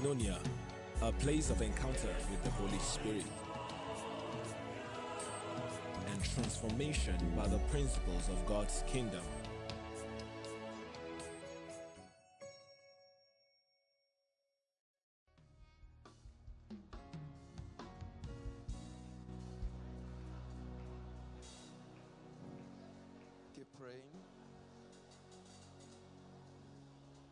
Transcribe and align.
Koinonia, 0.00 0.38
a 1.02 1.12
place 1.12 1.50
of 1.50 1.60
encounter 1.60 2.14
with 2.30 2.42
the 2.42 2.50
Holy 2.50 2.78
Spirit 2.78 3.24
and 6.10 6.24
transformation 6.24 7.16
by 7.36 7.46
the 7.46 7.58
principles 7.70 8.28
of 8.28 8.46
God's 8.46 8.82
kingdom. 8.86 9.20
Keep 23.54 23.66
praying. 23.78 24.00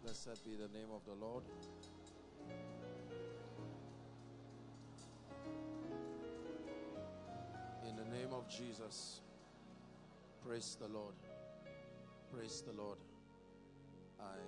Blessed 0.05 0.45
be 0.45 0.51
the 0.51 0.69
name 0.79 0.89
of 0.95 1.05
the 1.07 1.15
Lord. 1.25 1.45
Praise 12.59 12.75
the 12.75 12.83
Lord. 12.83 12.99
I 14.19 14.43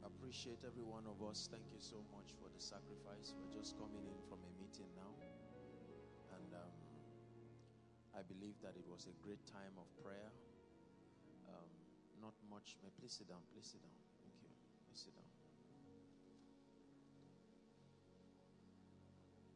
appreciate 0.00 0.64
every 0.64 0.80
one 0.80 1.04
of 1.04 1.20
us. 1.28 1.44
Thank 1.44 1.68
you 1.68 1.76
so 1.76 2.00
much 2.08 2.32
for 2.40 2.48
the 2.48 2.56
sacrifice. 2.56 3.36
We're 3.36 3.52
just 3.52 3.76
coming 3.76 4.00
in 4.00 4.16
from 4.32 4.40
a 4.40 4.52
meeting 4.56 4.88
now. 4.96 5.12
And 6.32 6.48
um, 6.56 6.72
I 8.16 8.24
believe 8.24 8.56
that 8.64 8.80
it 8.80 8.88
was 8.88 9.04
a 9.04 9.14
great 9.20 9.44
time 9.44 9.76
of 9.76 9.84
prayer. 10.00 10.32
Um, 11.52 11.68
not 12.16 12.32
much. 12.48 12.80
May 12.80 12.88
please 12.96 13.12
sit 13.12 13.28
down. 13.28 13.44
Please 13.52 13.68
sit 13.68 13.84
down. 13.84 13.92
Thank 14.24 14.32
you. 14.40 14.48
Please 14.88 15.04
sit 15.04 15.12
down. 15.12 15.28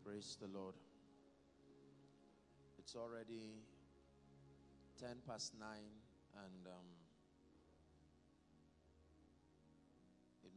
Praise 0.04 0.36
the 0.44 0.52
Lord. 0.52 0.76
It's 2.76 2.92
already 2.92 3.64
10 5.00 5.24
past 5.24 5.56
9 5.56 5.64
and 6.36 6.68
um, 6.68 7.05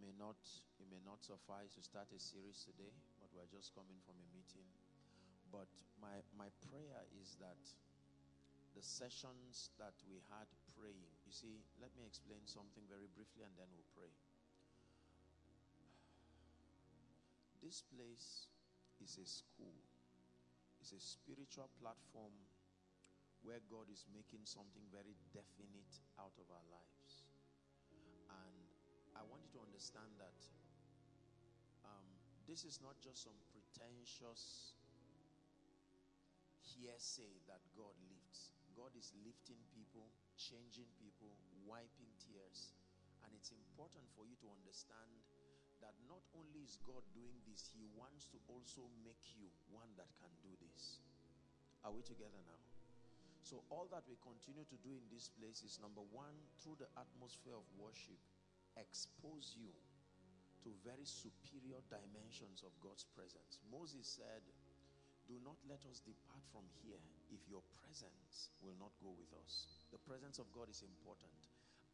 may 0.09 0.17
not 0.17 0.41
it 0.81 0.89
may 0.89 0.97
not 1.05 1.21
suffice 1.21 1.77
to 1.77 1.85
start 1.85 2.09
a 2.09 2.17
series 2.17 2.65
today 2.65 2.89
but 3.21 3.29
we're 3.29 3.45
just 3.53 3.77
coming 3.77 4.01
from 4.01 4.17
a 4.17 4.27
meeting. 4.33 4.65
But 5.53 5.69
my 6.01 6.25
my 6.33 6.49
prayer 6.65 7.05
is 7.21 7.37
that 7.37 7.61
the 8.73 8.81
sessions 8.81 9.69
that 9.77 9.93
we 10.09 10.17
had 10.33 10.49
praying 10.73 11.13
you 11.29 11.33
see 11.33 11.61
let 11.77 11.93
me 11.93 12.09
explain 12.09 12.41
something 12.49 12.81
very 12.89 13.05
briefly 13.13 13.45
and 13.45 13.53
then 13.53 13.69
we'll 13.69 13.93
pray. 13.93 14.09
This 17.61 17.85
place 17.93 18.49
is 18.97 19.13
a 19.21 19.27
school. 19.29 19.77
It's 20.81 20.89
a 20.89 21.01
spiritual 21.01 21.69
platform 21.77 22.33
where 23.45 23.61
God 23.69 23.93
is 23.93 24.09
making 24.09 24.49
something 24.49 24.89
very 24.89 25.13
definite 25.37 25.93
out 26.17 26.33
of 26.41 26.49
our 26.49 26.65
lives. 26.73 26.98
I 29.19 29.27
want 29.27 29.43
you 29.43 29.51
to 29.59 29.61
understand 29.67 30.07
that 30.15 30.39
um, 31.83 32.07
this 32.47 32.63
is 32.63 32.79
not 32.79 32.95
just 33.03 33.27
some 33.27 33.35
pretentious 33.51 34.71
hearsay 36.63 37.43
that 37.51 37.59
God 37.75 37.91
lifts. 38.07 38.55
God 38.79 38.95
is 38.95 39.11
lifting 39.27 39.59
people, 39.75 40.07
changing 40.39 40.87
people, 40.95 41.35
wiping 41.67 42.15
tears. 42.23 42.71
And 43.27 43.35
it's 43.35 43.51
important 43.51 44.07
for 44.15 44.23
you 44.23 44.39
to 44.39 44.47
understand 44.55 45.19
that 45.83 45.99
not 46.07 46.23
only 46.31 46.63
is 46.63 46.79
God 46.87 47.03
doing 47.11 47.43
this, 47.43 47.67
He 47.75 47.83
wants 47.99 48.31
to 48.31 48.39
also 48.47 48.87
make 49.03 49.35
you 49.35 49.51
one 49.67 49.91
that 49.99 50.07
can 50.23 50.31
do 50.39 50.55
this. 50.63 51.03
Are 51.83 51.91
we 51.91 52.07
together 52.07 52.39
now? 52.47 52.63
So, 53.43 53.63
all 53.71 53.87
that 53.91 54.03
we 54.07 54.19
continue 54.19 54.67
to 54.67 54.77
do 54.83 54.91
in 54.95 55.07
this 55.11 55.31
place 55.31 55.63
is 55.63 55.79
number 55.79 56.03
one, 56.11 56.35
through 56.59 56.79
the 56.79 56.91
atmosphere 56.99 57.55
of 57.55 57.67
worship, 57.79 58.19
expose 58.79 59.53
you 59.53 59.75
to 60.63 60.71
very 60.83 61.07
superior 61.07 61.79
dimensions 61.87 62.63
of 62.63 62.75
God's 62.83 63.07
presence. 63.15 63.59
Moses 63.71 64.07
said, 64.07 64.43
Do 65.27 65.39
not 65.43 65.59
let 65.67 65.83
us 65.87 66.03
depart 66.03 66.43
from 66.51 66.67
here 66.83 66.99
if 67.31 67.39
your 67.47 67.63
presence 67.83 68.51
will 68.59 68.75
not 68.79 68.91
go 68.99 69.11
with 69.15 69.31
us. 69.39 69.87
The 69.91 70.01
presence 70.03 70.39
of 70.39 70.51
God 70.51 70.67
is 70.67 70.83
important, 70.83 71.39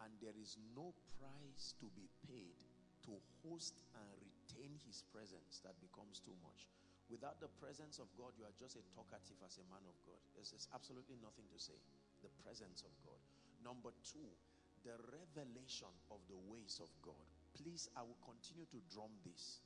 and 0.01 0.09
there 0.21 0.35
is 0.37 0.57
no 0.73 0.93
price 1.21 1.77
to 1.77 1.87
be 1.93 2.09
paid 2.25 2.57
to 3.05 3.13
host 3.45 3.85
and 3.93 4.09
retain 4.17 4.73
his 4.89 5.05
presence 5.13 5.61
that 5.61 5.77
becomes 5.77 6.17
too 6.17 6.33
much. 6.41 6.73
Without 7.05 7.37
the 7.37 7.51
presence 7.61 8.01
of 8.01 8.09
God, 8.17 8.33
you 8.33 8.49
are 8.49 8.57
just 8.57 8.81
a 8.81 8.83
talkative 8.97 9.37
as 9.45 9.61
a 9.61 9.65
man 9.69 9.85
of 9.85 9.93
God. 10.09 10.17
There's, 10.33 10.57
absolutely 10.73 11.21
nothing 11.21 11.45
to 11.53 11.59
say. 11.61 11.77
The 12.25 12.33
presence 12.41 12.81
of 12.81 12.89
God. 13.05 13.21
Number 13.61 13.93
two, 14.01 14.25
the 14.85 14.93
revelation 15.09 15.89
of 16.13 16.21
the 16.29 16.37
ways 16.47 16.77
of 16.77 16.87
God. 17.01 17.25
Please, 17.57 17.89
I 17.97 18.05
will 18.05 18.21
continue 18.21 18.69
to 18.69 18.79
drum 18.93 19.09
this. 19.25 19.65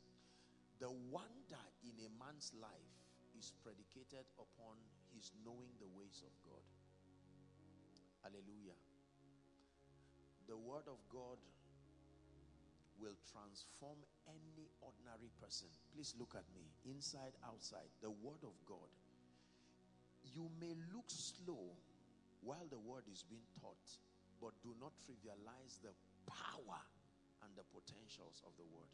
The 0.80 0.88
wonder 1.12 1.64
in 1.84 1.94
a 2.00 2.10
man's 2.16 2.56
life 2.56 2.96
is 3.36 3.52
predicated 3.60 4.24
upon 4.40 4.80
his 5.12 5.36
knowing 5.44 5.76
the 5.84 5.92
ways 5.92 6.24
of 6.24 6.32
God. 6.48 6.64
Hallelujah. 8.24 8.80
The 10.48 10.56
word 10.56 10.88
of 10.88 10.98
God 11.12 11.38
will 13.00 13.16
transform 13.32 13.98
any 14.28 14.68
ordinary 14.84 15.32
person. 15.40 15.72
Please 15.96 16.14
look 16.20 16.36
at 16.36 16.44
me, 16.52 16.68
inside, 16.84 17.34
outside. 17.48 17.88
The 18.04 18.12
Word 18.12 18.44
of 18.44 18.54
God. 18.68 18.92
You 20.36 20.52
may 20.60 20.76
look 20.94 21.08
slow 21.08 21.72
while 22.44 22.68
the 22.70 22.80
Word 22.80 23.08
is 23.12 23.24
being 23.24 23.48
taught, 23.60 23.88
but 24.40 24.56
do 24.64 24.72
not 24.80 24.96
trivialize 25.04 25.80
the 25.84 25.94
power 26.28 26.82
and 27.44 27.52
the 27.56 27.68
potentials 27.72 28.42
of 28.48 28.56
the 28.56 28.68
Word. 28.72 28.92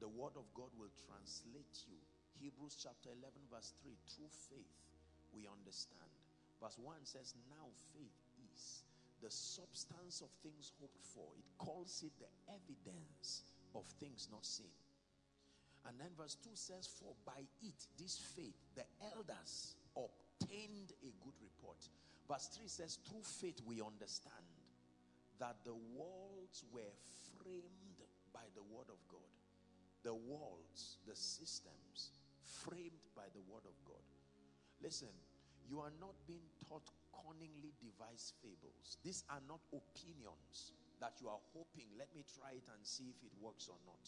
The 0.00 0.08
Word 0.08 0.36
of 0.36 0.48
God 0.54 0.72
will 0.76 0.92
translate 1.06 1.84
you. 1.88 2.00
Hebrews 2.40 2.78
chapter 2.78 3.10
11, 3.12 3.34
verse 3.50 3.74
3 3.82 3.92
through 4.08 4.32
faith, 4.50 4.78
we 5.34 5.44
understand. 5.50 6.12
Verse 6.62 6.78
1 6.78 7.02
says, 7.02 7.34
Now 7.50 7.66
faith 7.94 8.18
is 8.54 8.86
the 9.22 9.30
substance 9.30 10.22
of 10.22 10.30
things 10.42 10.70
hoped 10.78 11.02
for. 11.02 11.26
It 11.34 11.46
calls 11.58 12.02
it 12.06 12.14
the 12.22 12.30
evidence 12.46 13.42
of 13.74 13.84
things 13.98 14.28
not 14.30 14.46
seen. 14.46 14.70
And 15.86 15.98
then 15.98 16.14
verse 16.16 16.36
2 16.44 16.50
says, 16.54 16.86
For 16.86 17.14
by 17.26 17.42
it, 17.62 17.80
this 17.98 18.18
faith, 18.36 18.56
the 18.74 18.86
elders 19.14 19.74
obtained 19.96 20.92
a 21.02 21.10
good 21.24 21.36
report. 21.42 21.78
Verse 22.28 22.48
3 22.52 22.68
says, 22.68 22.98
Through 23.08 23.24
faith 23.24 23.60
we 23.66 23.80
understand 23.80 24.44
that 25.40 25.56
the 25.64 25.74
worlds 25.96 26.64
were 26.72 26.92
framed 27.40 28.04
by 28.32 28.44
the 28.54 28.62
word 28.62 28.92
of 28.92 29.00
God. 29.08 29.32
The 30.04 30.14
worlds, 30.14 30.98
the 31.08 31.16
systems, 31.16 32.12
framed 32.44 33.02
by 33.16 33.26
the 33.32 33.40
word 33.50 33.64
of 33.64 33.74
God. 33.86 34.04
Listen, 34.82 35.12
you 35.68 35.80
are 35.80 35.92
not 36.00 36.14
being 36.26 36.46
taught 36.68 36.86
cunningly 37.10 37.72
devised 37.80 38.34
fables. 38.40 38.98
These 39.02 39.24
are 39.28 39.42
not 39.48 39.60
opinions 39.72 40.72
that 41.00 41.14
you 41.20 41.28
are 41.28 41.40
hoping, 41.54 41.86
let 41.98 42.08
me 42.14 42.24
try 42.26 42.52
it 42.52 42.66
and 42.74 42.80
see 42.82 43.04
if 43.10 43.22
it 43.22 43.32
works 43.40 43.68
or 43.68 43.78
not. 43.86 44.02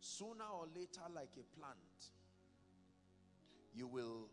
Sooner 0.00 0.48
or 0.48 0.66
later, 0.74 1.04
like 1.14 1.34
a 1.36 1.44
plant, 1.58 1.98
you 3.74 3.86
will 3.86 4.28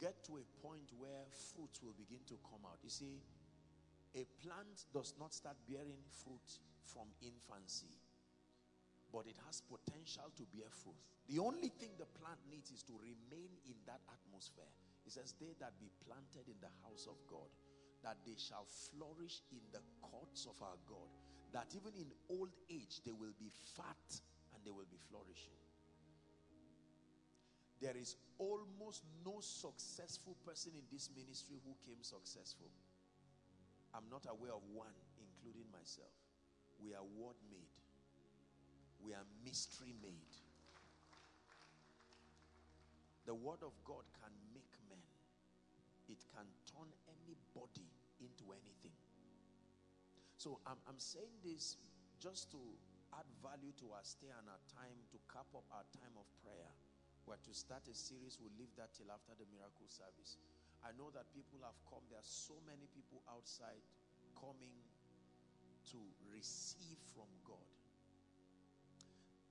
get 0.00 0.24
to 0.24 0.36
a 0.36 0.46
point 0.60 0.92
where 0.98 1.24
fruits 1.54 1.80
will 1.82 1.96
begin 1.96 2.20
to 2.28 2.36
come 2.44 2.64
out. 2.68 2.78
You 2.82 2.90
see, 2.90 3.20
a 4.14 4.24
plant 4.40 4.88
does 4.92 5.14
not 5.20 5.34
start 5.34 5.56
bearing 5.68 6.00
fruit 6.24 6.60
from 6.84 7.08
infancy, 7.20 7.92
but 9.12 9.26
it 9.28 9.36
has 9.44 9.60
potential 9.60 10.32
to 10.36 10.44
bear 10.52 10.68
fruit. 10.70 10.96
The 11.28 11.42
only 11.42 11.68
thing 11.68 11.90
the 11.98 12.08
plant 12.20 12.38
needs 12.48 12.70
is 12.70 12.82
to 12.86 12.94
remain 12.96 13.50
in 13.66 13.76
that 13.84 14.00
atmosphere. 14.08 14.70
It 15.04 15.12
says, 15.12 15.34
They 15.38 15.54
that 15.58 15.76
be 15.80 15.90
planted 16.06 16.46
in 16.46 16.58
the 16.62 16.72
house 16.86 17.06
of 17.10 17.18
God, 17.26 17.50
that 18.02 18.16
they 18.24 18.38
shall 18.38 18.66
flourish 18.66 19.42
in 19.50 19.62
the 19.72 19.82
courts 20.00 20.46
of 20.46 20.56
our 20.62 20.78
God, 20.86 21.10
that 21.52 21.74
even 21.74 21.92
in 21.98 22.08
old 22.30 22.54
age 22.70 23.02
they 23.04 23.12
will 23.12 23.34
be 23.38 23.50
fat 23.74 24.06
and 24.54 24.62
they 24.64 24.70
will 24.70 24.88
be 24.88 25.00
flourishing. 25.10 25.56
There 27.80 27.96
is 27.96 28.16
almost 28.38 29.04
no 29.24 29.40
successful 29.40 30.36
person 30.44 30.72
in 30.74 30.84
this 30.90 31.10
ministry 31.16 31.56
who 31.64 31.76
came 31.84 32.00
successful. 32.00 32.68
I'm 33.94 34.08
not 34.10 34.24
aware 34.28 34.52
of 34.52 34.64
one, 34.72 34.96
including 35.20 35.68
myself. 35.72 36.12
We 36.80 36.92
are 36.92 37.04
word 37.04 37.36
made, 37.48 37.72
we 39.00 39.12
are 39.12 39.24
mystery 39.44 39.92
made. 40.02 40.32
The 43.26 43.34
word 43.34 43.60
of 43.66 43.74
God 43.82 44.06
can 44.22 44.30
make 44.54 44.70
men. 44.88 45.02
It 46.06 46.22
can 46.30 46.46
turn 46.70 46.86
anybody 47.10 47.90
into 48.22 48.54
anything. 48.54 48.94
So 50.38 50.62
I'm, 50.62 50.78
I'm 50.86 51.00
saying 51.02 51.42
this 51.42 51.74
just 52.22 52.54
to 52.54 52.60
add 53.18 53.26
value 53.42 53.74
to 53.82 53.90
our 53.98 54.06
stay 54.06 54.30
and 54.30 54.46
our 54.46 54.62
time 54.70 54.94
to 55.10 55.18
cap 55.26 55.50
up 55.56 55.66
our 55.74 55.82
time 55.90 56.14
of 56.14 56.26
prayer, 56.38 56.70
we're 57.26 57.42
to 57.42 57.54
start 57.54 57.82
a 57.90 57.94
series. 57.94 58.38
We'll 58.38 58.54
leave 58.54 58.70
that 58.78 58.94
till 58.94 59.10
after 59.10 59.34
the 59.34 59.50
miracle 59.50 59.90
service. 59.90 60.38
I 60.86 60.94
know 60.94 61.10
that 61.10 61.26
people 61.34 61.58
have 61.66 61.74
come. 61.90 62.06
There 62.06 62.22
are 62.22 62.30
so 62.30 62.54
many 62.62 62.86
people 62.94 63.18
outside 63.26 63.82
coming 64.38 64.78
to 65.90 65.98
receive 66.30 66.98
from 67.10 67.26
God. 67.42 67.66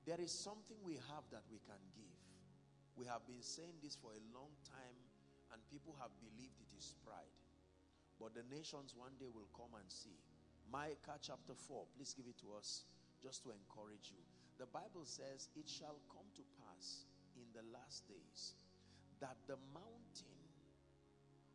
There 0.07 0.24
is 0.24 0.31
something 0.31 0.80
we 0.88 0.95
have 1.12 1.27
that 1.36 1.44
we 1.51 1.60
can 1.68 1.81
give. 1.92 2.16
We 2.95 3.04
have 3.12 3.27
been 3.27 3.44
saying 3.44 3.83
this 3.83 4.00
for 4.00 4.16
a 4.16 4.24
long 4.31 4.56
time 4.63 4.95
and 5.51 5.60
people 5.68 6.00
have 6.00 6.16
believed 6.24 6.56
it 6.63 6.71
is 6.80 6.95
pride. 7.04 7.36
But 8.16 8.31
the 8.31 8.48
nations 8.48 8.95
one 8.95 9.19
day 9.19 9.28
will 9.28 9.51
come 9.51 9.75
and 9.75 9.88
see. 9.92 10.16
Micah 10.71 11.19
chapter 11.19 11.51
4, 11.51 11.92
please 12.00 12.16
give 12.16 12.31
it 12.31 12.39
to 12.39 12.56
us 12.56 12.88
just 13.19 13.44
to 13.44 13.51
encourage 13.51 14.16
you. 14.16 14.24
The 14.56 14.71
Bible 14.71 15.04
says, 15.04 15.51
It 15.60 15.68
shall 15.68 16.00
come 16.07 16.31
to 16.39 16.44
pass 16.63 17.04
the 17.56 17.63
last 17.72 18.04
days 18.07 18.54
that 19.24 19.38
the 19.48 19.56
mountain 19.74 20.44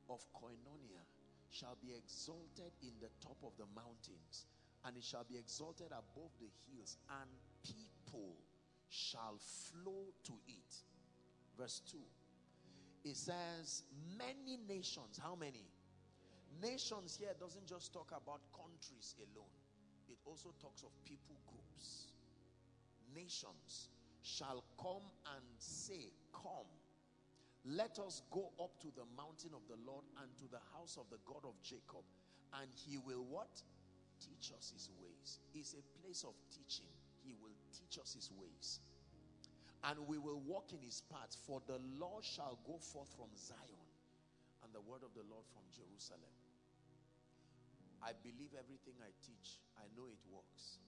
of 0.09 0.25
Koinonia 0.33 1.05
shall 1.51 1.77
be 1.83 1.93
exalted 1.93 2.73
in 2.83 2.97
the 3.01 3.13
top 3.21 3.37
of 3.45 3.53
the 3.59 3.69
mountains, 3.77 4.47
and 4.85 4.97
it 4.97 5.05
shall 5.05 5.25
be 5.29 5.37
exalted 5.37 5.93
above 5.93 6.33
the 6.41 6.49
hills, 6.67 6.97
and 7.21 7.29
people 7.63 8.35
shall 8.89 9.37
flow 9.39 10.09
to 10.25 10.33
it. 10.49 10.73
Verse 11.59 11.83
2. 11.91 11.99
It 13.05 13.17
says, 13.17 13.85
Many 14.17 14.59
nations, 14.69 15.21
how 15.23 15.35
many? 15.35 15.69
Nations 16.63 17.17
here 17.17 17.35
doesn't 17.39 17.67
just 17.67 17.93
talk 17.93 18.11
about 18.11 18.41
countries 18.51 19.15
alone, 19.21 19.55
it 20.09 20.19
also 20.25 20.51
talks 20.61 20.83
of 20.83 20.91
people 21.05 21.37
groups. 21.47 22.09
Nations 23.15 23.91
shall 24.23 24.65
come 24.81 25.05
and 25.37 25.45
say, 25.59 26.13
Come, 26.33 26.69
let 27.65 27.99
us 27.99 28.23
go 28.31 28.51
up 28.61 28.81
to 28.81 28.89
the 28.95 29.05
mountain 29.17 29.51
of 29.53 29.63
the 29.69 29.77
Lord 29.85 30.05
and 30.23 30.29
to 30.39 30.47
the 30.51 30.63
house 30.73 30.97
of 30.99 31.05
the 31.11 31.21
God 31.27 31.45
of 31.45 31.55
Jacob, 31.63 32.05
and 32.61 32.69
he 32.73 32.97
will 32.99 33.25
what? 33.29 33.51
Teach 34.21 34.53
us 34.57 34.73
his 34.73 34.91
ways. 35.01 35.41
It's 35.55 35.73
a 35.73 35.85
place 36.01 36.25
of 36.25 36.35
teaching 36.53 36.89
he 37.25 37.37
will 37.41 37.57
teach 37.73 38.01
us 38.01 38.15
his 38.17 38.31
ways. 38.33 38.81
And 39.85 39.97
we 40.09 40.19
will 40.19 40.41
walk 40.45 40.73
in 40.73 40.83
his 40.85 41.01
paths, 41.09 41.37
for 41.37 41.61
the 41.67 41.81
law 41.97 42.21
shall 42.21 42.59
go 42.69 42.77
forth 42.77 43.09
from 43.17 43.33
Zion, 43.33 43.89
and 44.65 44.73
the 44.77 44.85
word 44.85 45.01
of 45.01 45.13
the 45.17 45.25
Lord 45.25 45.45
from 45.49 45.65
Jerusalem. 45.73 46.33
I 48.05 48.13
believe 48.25 48.53
everything 48.57 48.97
I 49.01 49.13
teach, 49.25 49.61
I 49.77 49.89
know 49.97 50.09
it 50.09 50.21
works. 50.29 50.81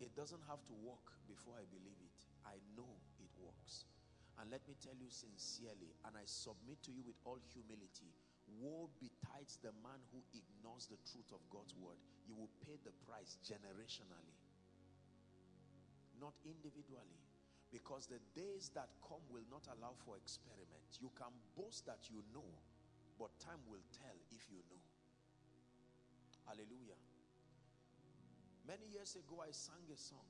It 0.00 0.14
doesn't 0.14 0.44
have 0.48 0.60
to 0.68 0.74
work 0.84 1.16
before 1.26 1.56
I 1.56 1.64
believe 1.68 1.98
it. 2.00 2.18
I 2.44 2.60
know 2.76 3.00
it 3.18 3.32
works. 3.40 3.88
And 4.36 4.50
let 4.52 4.60
me 4.68 4.76
tell 4.76 4.96
you 4.96 5.08
sincerely, 5.08 5.96
and 6.04 6.12
I 6.12 6.28
submit 6.28 6.84
to 6.84 6.92
you 6.92 7.00
with 7.00 7.16
all 7.24 7.40
humility 7.40 8.12
Woe 8.46 8.90
betides 9.02 9.58
the 9.58 9.74
man 9.82 9.98
who 10.14 10.22
ignores 10.30 10.86
the 10.86 11.02
truth 11.02 11.34
of 11.34 11.42
God's 11.50 11.74
word. 11.74 11.98
You 12.26 12.34
will 12.38 12.50
pay 12.62 12.78
the 12.86 12.94
price 13.02 13.38
generationally, 13.42 14.38
not 16.20 16.34
individually. 16.46 17.18
Because 17.74 18.06
the 18.06 18.22
days 18.38 18.70
that 18.78 18.94
come 19.02 19.26
will 19.28 19.44
not 19.50 19.66
allow 19.66 19.98
for 20.06 20.16
experiment. 20.16 20.86
You 21.02 21.10
can 21.18 21.34
boast 21.58 21.84
that 21.90 22.06
you 22.06 22.22
know, 22.32 22.46
but 23.18 23.34
time 23.42 23.58
will 23.66 23.82
tell 23.90 24.14
if 24.30 24.46
you 24.48 24.62
know. 24.70 24.78
Hallelujah. 26.46 26.94
Many 28.66 28.86
years 28.92 29.14
ago, 29.14 29.44
I 29.46 29.52
sang 29.52 29.86
a 29.94 29.96
song. 29.96 30.26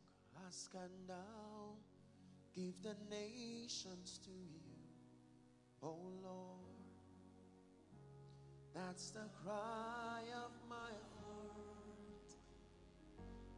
Ask 0.47 0.75
and 0.75 1.09
now 1.09 1.73
give 2.55 2.83
the 2.83 2.95
nations 3.09 4.21
to 4.25 4.31
you, 4.31 4.61
oh 5.83 6.13
Lord. 6.23 6.67
That's 8.75 9.11
the 9.11 9.27
cry 9.43 10.21
of 10.45 10.53
my 10.69 10.93
heart. 11.17 12.29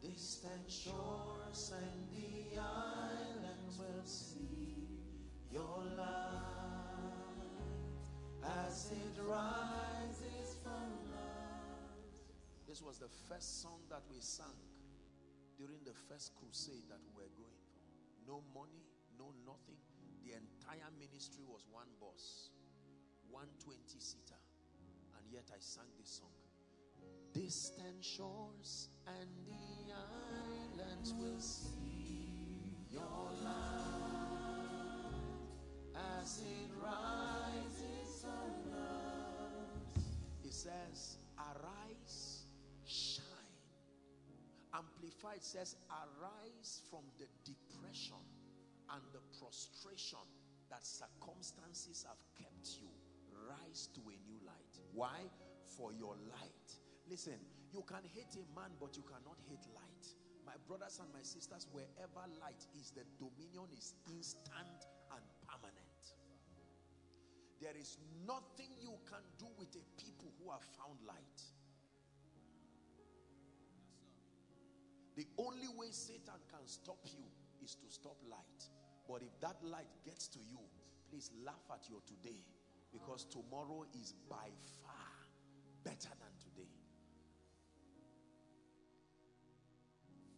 Distant 0.00 0.70
shores 0.70 1.72
and 1.74 2.06
the 2.12 2.60
islands 2.60 3.78
will 3.80 4.04
see 4.04 4.86
your 5.50 5.82
light 5.96 6.38
as 8.66 8.92
it 8.92 9.20
rises 9.26 10.56
from 10.62 10.92
us. 11.14 12.20
This 12.68 12.80
was 12.80 12.98
the 12.98 13.08
first 13.28 13.60
song 13.60 13.80
that 13.90 14.02
we 14.08 14.20
sang 14.20 14.67
during 15.58 15.82
the 15.82 15.94
first 16.06 16.30
crusade 16.38 16.86
that 16.88 17.02
we 17.02 17.10
were 17.18 17.28
going 17.34 17.58
for. 17.66 17.82
No 18.22 18.46
money, 18.54 18.86
no 19.18 19.34
nothing. 19.42 19.82
The 20.22 20.38
entire 20.38 20.90
ministry 20.94 21.42
was 21.42 21.66
one 21.70 21.90
bus, 21.98 22.54
120 23.30 23.98
seater 23.98 24.38
And 25.18 25.26
yet 25.30 25.50
I 25.50 25.58
sang 25.58 25.90
this 25.98 26.22
song. 26.22 26.32
Distant 27.34 28.04
shores 28.04 28.88
and 29.06 29.28
the 29.46 29.92
islands 29.92 31.14
will 31.18 31.40
see 31.40 31.77
Amplified 44.78 45.42
says, 45.42 45.74
Arise 45.90 46.82
from 46.88 47.02
the 47.18 47.26
depression 47.42 48.22
and 48.94 49.02
the 49.10 49.18
prostration 49.36 50.22
that 50.70 50.86
circumstances 50.86 52.06
have 52.06 52.22
kept 52.38 52.78
you. 52.78 52.88
Rise 53.34 53.88
to 53.94 54.00
a 54.06 54.16
new 54.22 54.38
light. 54.46 54.74
Why? 54.94 55.26
For 55.76 55.90
your 55.92 56.14
light. 56.30 56.68
Listen, 57.10 57.42
you 57.72 57.82
can 57.90 58.06
hate 58.14 58.38
a 58.38 58.44
man, 58.54 58.70
but 58.78 58.94
you 58.94 59.02
cannot 59.02 59.40
hate 59.50 59.66
light. 59.74 60.04
My 60.46 60.54
brothers 60.70 61.00
and 61.02 61.10
my 61.12 61.26
sisters, 61.26 61.66
wherever 61.72 62.24
light 62.40 62.62
is, 62.78 62.94
the 62.94 63.04
dominion 63.18 63.68
is 63.76 63.98
instant 64.08 64.80
and 65.12 65.24
permanent. 65.44 66.02
There 67.60 67.74
is 67.74 67.98
nothing 68.24 68.70
you 68.78 68.94
can 69.10 69.24
do 69.36 69.50
with 69.58 69.74
a 69.74 69.84
people 69.98 70.30
who 70.38 70.52
have 70.54 70.62
found 70.78 71.02
light. 71.02 71.40
Only 75.38 75.68
way 75.76 75.88
Satan 75.90 76.40
can 76.50 76.66
stop 76.66 76.98
you 77.04 77.24
is 77.62 77.74
to 77.76 77.86
stop 77.88 78.16
light. 78.28 78.62
But 79.08 79.22
if 79.22 79.40
that 79.40 79.56
light 79.62 79.88
gets 80.04 80.28
to 80.28 80.38
you, 80.38 80.58
please 81.10 81.30
laugh 81.44 81.64
at 81.72 81.88
your 81.88 82.00
today 82.06 82.44
because 82.92 83.24
tomorrow 83.24 83.84
is 84.00 84.14
by 84.28 84.50
far 84.82 85.14
better 85.84 86.12
than 86.20 86.34
today. 86.42 86.70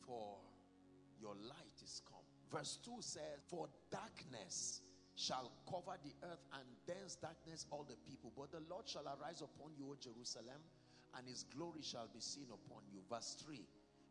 For 0.07 0.37
your 1.21 1.35
light 1.35 1.78
is 1.83 2.02
come. 2.07 2.25
Verse 2.50 2.78
2 2.85 2.97
says, 3.00 3.40
For 3.49 3.69
darkness 3.90 4.83
shall 5.14 5.52
cover 5.69 5.97
the 6.02 6.14
earth 6.26 6.45
and 6.54 6.64
dense 6.87 7.16
darkness 7.16 7.66
all 7.71 7.87
the 7.88 7.97
people. 8.09 8.33
But 8.37 8.52
the 8.52 8.62
Lord 8.69 8.88
shall 8.88 9.04
arise 9.07 9.42
upon 9.42 9.73
you, 9.76 9.87
O 9.90 9.97
Jerusalem, 10.00 10.62
and 11.16 11.26
his 11.28 11.45
glory 11.54 11.83
shall 11.83 12.09
be 12.12 12.21
seen 12.21 12.47
upon 12.52 12.83
you. 12.92 13.00
Verse 13.11 13.37
3 13.45 13.61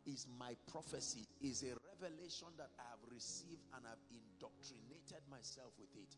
is 0.06 0.26
my 0.38 0.56
prophecy, 0.70 1.26
is 1.40 1.62
a 1.62 1.74
revelation 1.94 2.48
that 2.56 2.70
I 2.78 2.86
have 2.90 3.04
received 3.12 3.62
and 3.76 3.84
I 3.86 3.90
have 3.90 4.04
indoctrinated 4.08 5.22
myself 5.30 5.72
with 5.78 5.92
it. 5.96 6.16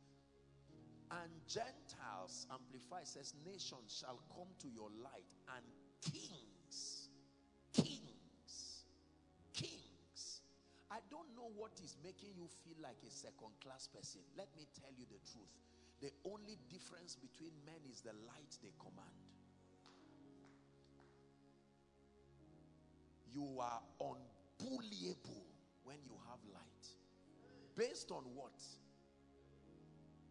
And 1.11 1.31
Gentiles, 1.45 2.47
Amplify 2.49 3.05
says, 3.05 3.35
nations 3.45 4.01
shall 4.01 4.21
come 4.33 4.49
to 4.65 4.69
your 4.73 4.89
light, 5.05 5.29
and 5.53 5.65
kings, 6.01 7.11
kings, 7.77 8.89
kings. 9.53 10.41
I 10.91 11.05
don't 11.11 11.29
know 11.37 11.53
what 11.53 11.77
is 11.85 11.97
making 12.01 12.33
you 12.37 12.49
feel 12.65 12.81
like 12.81 12.97
a 13.05 13.13
second 13.13 13.53
class 13.61 13.89
person. 13.93 14.23
Let 14.39 14.49
me 14.57 14.65
tell 14.73 14.93
you 14.97 15.05
the 15.05 15.21
truth. 15.29 15.53
The 16.01 16.13
only 16.25 16.57
difference 16.73 17.15
between 17.15 17.53
men 17.69 17.81
is 17.93 18.01
the 18.01 18.17
light 18.25 18.57
they 18.65 18.73
command. 18.81 19.32
You 23.33 23.59
are 23.61 23.81
unbullyable 24.01 25.45
when 25.85 25.97
you 26.05 26.13
have 26.29 26.39
light. 26.53 26.87
Based 27.77 28.11
on 28.11 28.25
what? 28.35 28.53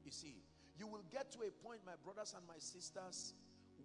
You 0.05 0.11
see, 0.11 0.35
you 0.77 0.87
will 0.87 1.05
get 1.11 1.31
to 1.33 1.39
a 1.39 1.51
point, 1.65 1.81
my 1.85 1.97
brothers 2.03 2.33
and 2.37 2.45
my 2.47 2.57
sisters, 2.59 3.33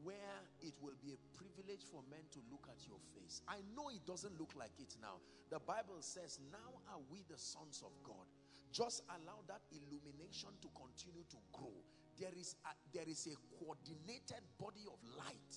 where 0.04 0.38
it 0.60 0.74
will 0.80 0.96
be 1.00 1.16
a 1.16 1.20
privilege 1.36 1.84
for 1.90 2.04
men 2.10 2.20
to 2.32 2.40
look 2.52 2.68
at 2.68 2.84
your 2.86 3.00
face. 3.16 3.40
I 3.48 3.64
know 3.74 3.88
it 3.88 4.04
doesn't 4.06 4.38
look 4.38 4.52
like 4.56 4.76
it 4.78 4.94
now. 5.00 5.18
The 5.50 5.58
Bible 5.60 6.00
says, 6.00 6.38
Now 6.52 6.80
are 6.92 7.00
we 7.10 7.24
the 7.28 7.38
sons 7.38 7.82
of 7.84 7.92
God. 8.04 8.28
Just 8.72 9.02
allow 9.08 9.40
that 9.48 9.64
illumination 9.72 10.52
to 10.60 10.68
continue 10.76 11.24
to 11.32 11.38
grow. 11.52 11.72
There 12.18 12.34
is 12.36 12.56
a, 12.64 12.72
there 12.92 13.08
is 13.08 13.28
a 13.28 13.36
coordinated 13.56 14.44
body 14.60 14.84
of 14.84 15.00
light. 15.16 15.52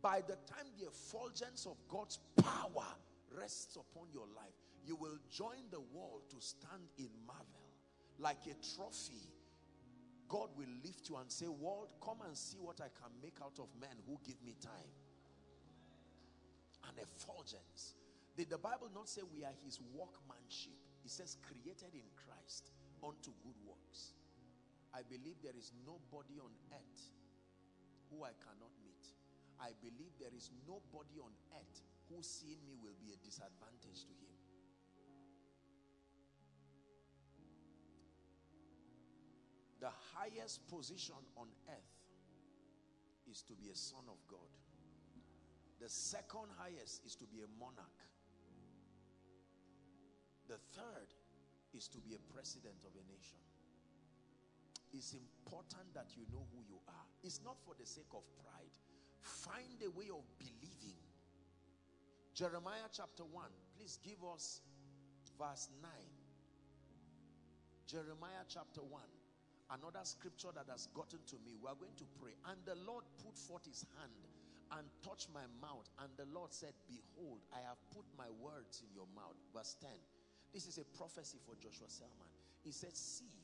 By 0.00 0.20
the 0.20 0.36
time 0.46 0.66
the 0.78 0.86
effulgence 0.86 1.66
of 1.66 1.76
God's 1.88 2.18
power 2.36 2.86
rests 3.36 3.76
upon 3.76 4.08
your 4.12 4.26
life, 4.36 4.54
you 4.86 4.96
will 4.96 5.18
join 5.30 5.68
the 5.70 5.80
world 5.92 6.22
to 6.30 6.36
stand 6.40 6.88
in 6.98 7.10
marvel. 7.26 7.66
Like 8.18 8.46
a 8.46 8.54
trophy, 8.74 9.30
God 10.28 10.50
will 10.56 10.70
lift 10.84 11.08
you 11.08 11.16
and 11.16 11.30
say, 11.30 11.46
world, 11.46 11.88
come 12.02 12.18
and 12.26 12.36
see 12.36 12.58
what 12.58 12.80
I 12.80 12.90
can 12.94 13.10
make 13.22 13.38
out 13.42 13.58
of 13.58 13.68
men 13.80 13.96
who 14.06 14.18
give 14.24 14.40
me 14.44 14.54
time. 14.60 14.92
An 16.84 16.94
effulgence. 17.02 17.94
Did 18.36 18.50
the 18.50 18.58
Bible 18.58 18.88
not 18.94 19.08
say 19.08 19.22
we 19.34 19.44
are 19.44 19.56
his 19.64 19.80
workmanship? 19.92 20.78
It 21.04 21.10
says 21.10 21.36
created 21.42 21.94
in 21.94 22.06
Christ 22.14 22.70
unto 23.02 23.32
good 23.42 23.58
works. 23.66 24.14
I 24.94 25.02
believe 25.02 25.36
there 25.42 25.56
is 25.58 25.72
nobody 25.84 26.38
on 26.38 26.52
earth 26.72 27.02
who 28.10 28.24
I 28.24 28.32
cannot 28.40 28.72
meet. 28.84 29.04
I 29.60 29.74
believe 29.82 30.14
there 30.18 30.34
is 30.34 30.50
nobody 30.66 31.18
on 31.18 31.34
earth 31.54 31.82
who 32.08 32.22
seeing 32.22 32.62
me 32.64 32.78
will 32.80 32.96
be 33.02 33.12
a 33.12 33.18
disadvantage 33.24 34.06
to 34.06 34.14
him. 34.14 34.36
The 39.80 39.90
highest 40.14 40.66
position 40.66 41.18
on 41.36 41.48
earth 41.68 41.94
is 43.30 43.42
to 43.42 43.54
be 43.54 43.70
a 43.70 43.76
son 43.76 44.02
of 44.08 44.18
God. 44.26 44.50
The 45.80 45.88
second 45.88 46.50
highest 46.58 47.06
is 47.06 47.14
to 47.16 47.26
be 47.26 47.38
a 47.38 47.50
monarch. 47.58 48.02
The 50.48 50.58
third 50.74 51.14
is 51.74 51.86
to 51.88 51.98
be 51.98 52.14
a 52.14 52.22
president 52.34 52.82
of 52.82 52.90
a 52.96 53.04
nation. 53.06 53.38
It's 54.92 55.12
important 55.12 55.92
that 55.94 56.16
you 56.16 56.24
know 56.32 56.42
who 56.50 56.64
you 56.66 56.80
are. 56.88 57.06
It's 57.22 57.40
not 57.44 57.60
for 57.62 57.76
the 57.78 57.86
sake 57.86 58.10
of 58.16 58.24
pride. 58.42 58.74
Find 59.20 59.82
a 59.84 59.90
way 59.90 60.10
of 60.10 60.24
believing. 60.38 60.98
Jeremiah 62.34 62.88
chapter 62.92 63.24
1. 63.24 63.44
Please 63.76 63.98
give 64.02 64.22
us 64.22 64.60
verse 65.38 65.68
9. 65.82 65.90
Jeremiah 67.86 68.46
chapter 68.48 68.80
1. 68.80 69.02
Another 69.70 70.00
scripture 70.04 70.48
that 70.54 70.70
has 70.70 70.88
gotten 70.94 71.18
to 71.26 71.36
me. 71.44 71.58
We 71.60 71.68
are 71.68 71.74
going 71.74 71.96
to 71.98 72.06
pray. 72.20 72.32
And 72.48 72.56
the 72.64 72.76
Lord 72.86 73.04
put 73.20 73.36
forth 73.36 73.66
his 73.66 73.84
hand 73.98 74.22
and 74.76 74.86
touched 75.02 75.28
my 75.34 75.44
mouth. 75.60 75.88
And 75.98 76.08
the 76.16 76.28
Lord 76.32 76.52
said, 76.52 76.72
Behold, 76.86 77.40
I 77.52 77.60
have 77.66 77.80
put 77.90 78.04
my 78.16 78.28
words 78.40 78.84
in 78.84 78.90
your 78.94 79.08
mouth. 79.16 79.36
Verse 79.52 79.76
10. 79.80 79.90
This 80.52 80.66
is 80.66 80.78
a 80.78 80.86
prophecy 80.96 81.38
for 81.44 81.56
Joshua 81.56 81.88
Selman. 81.88 82.32
He 82.62 82.72
said, 82.72 82.96
See, 82.96 83.34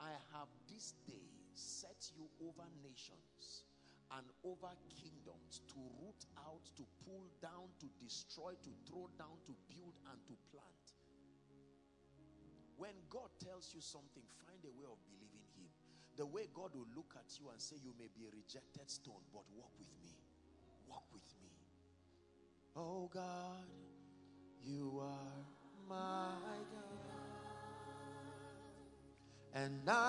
I 0.00 0.10
have 0.34 0.48
this 0.66 0.94
day 1.06 1.28
set 1.54 2.10
you 2.16 2.26
over 2.42 2.66
nations 2.82 3.68
and 4.18 4.26
over 4.44 4.70
kingdoms 5.02 5.62
to 5.68 5.78
root 6.00 6.22
out, 6.38 6.62
to 6.76 6.84
pull 7.04 7.26
down, 7.42 7.68
to 7.80 7.86
destroy, 8.02 8.52
to 8.62 8.70
throw 8.86 9.08
down, 9.18 9.36
to 9.46 9.52
build, 9.68 9.94
and 10.10 10.18
to 10.26 10.34
plant. 10.50 10.86
When 12.76 12.94
God 13.10 13.30
tells 13.42 13.74
you 13.74 13.80
something, 13.80 14.22
find 14.46 14.60
a 14.64 14.72
way 14.78 14.86
of 14.86 14.98
believing 15.06 15.46
Him. 15.58 15.70
The 16.16 16.26
way 16.26 16.48
God 16.54 16.74
will 16.74 16.88
look 16.94 17.14
at 17.16 17.26
you 17.40 17.50
and 17.50 17.60
say, 17.60 17.76
You 17.82 17.94
may 17.98 18.08
be 18.14 18.26
a 18.26 18.30
rejected 18.30 18.90
stone, 18.90 19.22
but 19.32 19.42
walk 19.56 19.72
with 19.78 19.90
me. 20.02 20.14
Walk 20.88 21.04
with 21.12 21.26
me. 21.42 21.50
Oh 22.76 23.08
God, 23.12 23.66
you 24.62 25.00
are 25.02 25.44
my 25.88 26.58
God, 26.72 27.54
and 29.54 29.88
I 29.88 30.03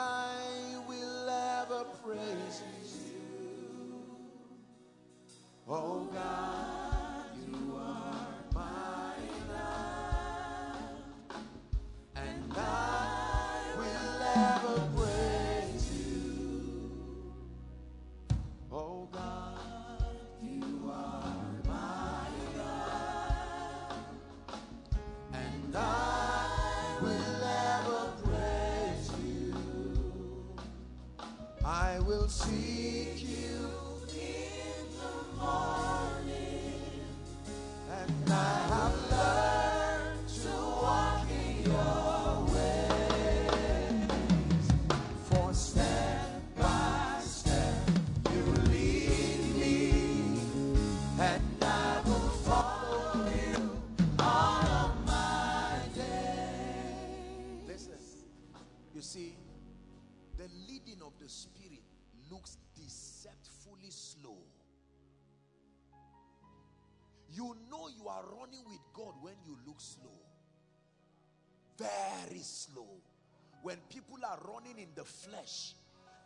When 73.65 73.77
people 73.89 74.19
are 74.23 74.37
running 74.47 74.77
in 74.77 74.89
the 74.93 75.03
flesh, 75.03 75.73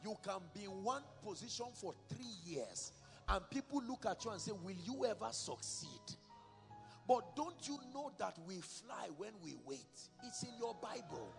you 0.04 0.14
can 0.26 0.42
be 0.54 0.66
in 0.66 0.84
one 0.84 1.04
position 1.26 1.68
for 1.74 1.94
three 2.10 2.36
years 2.46 2.92
and 3.30 3.50
people 3.50 3.82
look 3.88 4.06
at 4.06 4.26
you 4.26 4.32
and 4.32 4.42
say, 4.42 4.52
Will 4.52 4.76
you 4.86 5.06
ever 5.06 5.30
succeed? 5.32 6.18
But 7.08 7.38
don't 7.38 7.56
you 7.66 7.80
know 7.94 8.12
that 8.18 8.38
we 8.46 8.56
fly 8.56 9.08
when 9.16 9.32
we 9.42 9.56
wait? 9.66 9.80
It's 10.26 10.44
in 10.44 10.50
your 10.60 10.76
Bible 10.82 11.30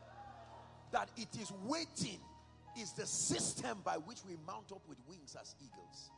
that 0.90 1.11
it 1.19 1.38
is 1.38 1.52
waiting 1.66 2.21
is 2.80 2.92
the 2.92 3.04
system 3.04 3.83
by 3.85 3.97
which 3.97 4.21
we 4.26 4.38
mount 4.47 4.73
up 4.73 4.80
with 4.88 4.97
wings 5.07 5.37
as 5.38 5.54
eagles. 5.61 6.11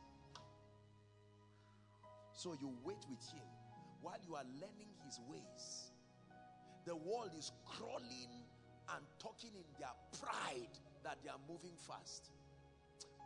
So 2.31 2.55
you 2.61 2.71
wait 2.85 3.03
with 3.09 3.19
him 3.33 3.43
while 4.01 4.15
you 4.25 4.35
are 4.35 4.45
learning 4.61 4.93
his 5.05 5.19
ways. 5.29 5.91
The 6.85 6.95
world 6.95 7.31
is 7.37 7.51
crawling 7.65 8.42
and 8.95 9.05
talking 9.19 9.51
in 9.55 9.63
their 9.79 9.95
pride 10.19 10.77
that 11.03 11.17
they 11.23 11.29
are 11.29 11.41
moving 11.49 11.75
fast. 11.77 12.29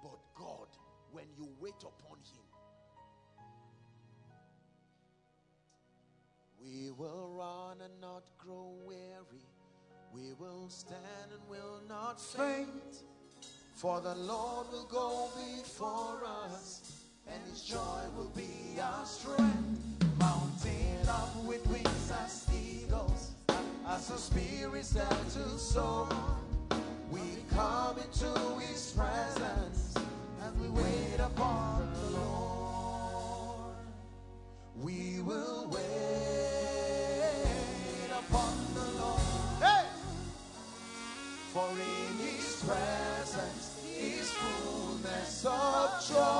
But 0.03 0.19
God, 0.35 0.67
when 1.11 1.25
you 1.37 1.47
wait 1.59 1.81
upon 1.81 2.17
him, 2.17 2.45
we 6.61 6.91
will 6.91 7.35
run 7.37 7.77
and 7.81 8.01
not 8.01 8.23
grow 8.37 8.73
weary. 8.85 9.45
We 10.13 10.33
will 10.39 10.69
stand 10.69 11.31
and 11.31 11.49
will 11.49 11.81
not 11.87 12.19
faint. 12.19 13.03
For 13.75 14.01
the 14.01 14.15
Lord 14.15 14.67
will 14.71 14.87
go 14.89 15.29
before 15.55 16.23
us, 16.25 17.03
and 17.27 17.41
his 17.49 17.61
joy 17.61 18.01
will 18.15 18.31
be 18.35 18.79
our 18.81 19.05
strength. 19.05 19.83
Mounting 20.17 21.07
up 21.07 21.35
with 21.45 21.65
wings 21.67 22.11
as 22.23 22.47
eagles, 22.51 23.31
as 23.89 24.07
the 24.09 24.17
spirits 24.17 24.91
dare 24.91 25.07
to 25.07 25.57
soar. 25.57 26.07
We 27.09 27.21
come 27.53 27.97
into 27.97 28.59
his 28.59 28.93
presence, 28.95 29.93
and 30.43 30.61
we 30.61 30.67
wait 30.69 31.19
upon 31.19 31.89
the 31.93 32.17
Lord. 32.19 33.75
We 34.75 35.21
will 35.21 35.69
wait 35.71 35.81
upon 38.11 38.57
the 38.73 38.85
Lord. 38.99 39.21
Hey! 39.61 39.85
For 41.53 41.69
in 41.71 42.17
his 42.27 42.63
presence 42.67 43.81
is 43.97 44.29
fullness 44.31 45.45
of 45.45 46.05
joy, 46.07 46.36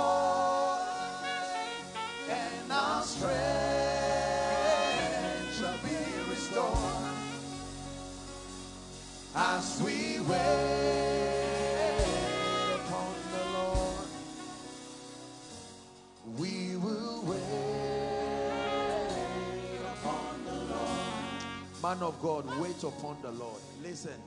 Man 21.81 22.01
of 22.01 22.19
God, 22.22 22.46
wait 22.60 22.84
upon 22.84 23.17
the 23.22 23.31
Lord. 23.31 23.62
Listen. 23.84 24.19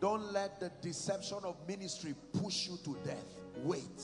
Don't 0.00 0.32
let 0.32 0.60
the 0.60 0.70
deception 0.82 1.38
of 1.44 1.56
ministry 1.68 2.14
push 2.42 2.68
you 2.68 2.78
to 2.84 2.96
death. 3.04 3.24
Wait. 3.62 4.02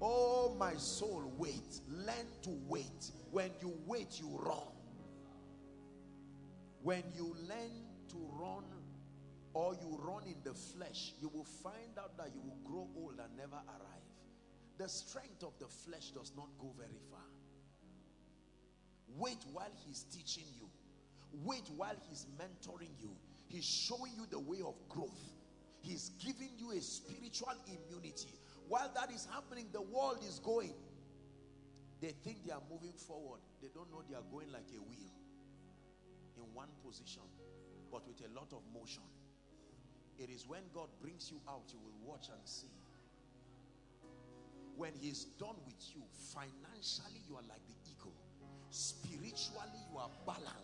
Oh, 0.00 0.54
my 0.58 0.74
soul, 0.74 1.32
wait. 1.36 1.80
Learn 1.88 2.26
to 2.42 2.50
wait. 2.66 3.10
When 3.30 3.50
you 3.60 3.74
wait, 3.86 4.20
you 4.20 4.28
run. 4.42 4.58
When 6.82 7.02
you 7.14 7.36
learn 7.48 7.84
to 8.08 8.16
run 8.38 8.64
or 9.52 9.74
you 9.74 9.98
run 10.02 10.22
in 10.24 10.36
the 10.44 10.54
flesh, 10.54 11.12
you 11.20 11.30
will 11.32 11.44
find 11.44 11.98
out 11.98 12.16
that 12.16 12.30
you 12.34 12.40
will 12.40 12.58
grow 12.64 12.88
old 12.96 13.20
and 13.22 13.36
never 13.36 13.56
arrive. 13.56 14.10
The 14.78 14.88
strength 14.88 15.42
of 15.42 15.52
the 15.58 15.66
flesh 15.66 16.10
does 16.10 16.32
not 16.36 16.48
go 16.58 16.72
very 16.78 17.00
far. 17.10 17.20
Wait 19.18 19.38
while 19.52 19.72
he's 19.86 20.04
teaching 20.04 20.46
you. 20.58 20.68
Wait 21.44 21.68
while 21.76 21.96
he's 22.08 22.26
mentoring 22.38 22.90
you. 23.00 23.10
He's 23.48 23.64
showing 23.64 24.12
you 24.16 24.26
the 24.30 24.38
way 24.38 24.58
of 24.64 24.74
growth. 24.88 25.18
He's 25.82 26.10
giving 26.24 26.50
you 26.58 26.72
a 26.72 26.80
spiritual 26.80 27.54
immunity. 27.66 28.34
While 28.68 28.90
that 28.94 29.10
is 29.10 29.26
happening, 29.32 29.66
the 29.72 29.82
world 29.82 30.18
is 30.28 30.38
going. 30.38 30.74
They 32.00 32.14
think 32.24 32.44
they 32.46 32.52
are 32.52 32.62
moving 32.70 32.92
forward. 32.92 33.40
They 33.60 33.68
don't 33.74 33.90
know 33.90 34.02
they 34.08 34.14
are 34.14 34.24
going 34.32 34.52
like 34.52 34.68
a 34.72 34.80
wheel 34.80 35.12
in 36.36 36.54
one 36.54 36.68
position, 36.86 37.22
but 37.90 38.06
with 38.06 38.20
a 38.24 38.30
lot 38.34 38.52
of 38.52 38.62
motion. 38.72 39.02
It 40.18 40.30
is 40.30 40.46
when 40.46 40.62
God 40.74 40.88
brings 41.00 41.30
you 41.30 41.40
out, 41.48 41.64
you 41.72 41.78
will 41.80 42.12
watch 42.12 42.28
and 42.28 42.40
see. 42.44 42.72
When 44.76 44.92
He's 45.00 45.24
done 45.38 45.56
with 45.66 45.80
you, 45.94 46.02
financially, 46.32 47.20
you 47.28 47.36
are 47.36 47.46
like 47.48 47.64
the 47.66 47.76
eagle. 47.90 48.14
Spiritually, 48.70 49.80
you 49.90 49.98
are 49.98 50.10
balanced. 50.26 50.59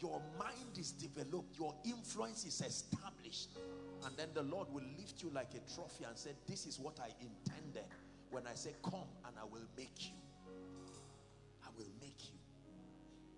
Your 0.00 0.22
mind 0.38 0.78
is 0.78 0.92
developed. 0.92 1.58
Your 1.58 1.74
influence 1.84 2.44
is 2.44 2.60
established. 2.60 3.50
And 4.04 4.16
then 4.16 4.28
the 4.34 4.42
Lord 4.42 4.68
will 4.72 4.84
lift 4.96 5.22
you 5.22 5.30
like 5.30 5.50
a 5.54 5.74
trophy 5.74 6.04
and 6.04 6.16
say, 6.16 6.30
This 6.46 6.66
is 6.66 6.78
what 6.78 6.98
I 7.00 7.08
intended 7.20 7.84
when 8.30 8.46
I 8.46 8.54
say, 8.54 8.74
Come 8.82 9.08
and 9.26 9.34
I 9.40 9.44
will 9.44 9.66
make 9.76 10.06
you. 10.06 10.16
I 11.64 11.68
will 11.76 11.90
make 12.00 12.24
you. 12.24 12.38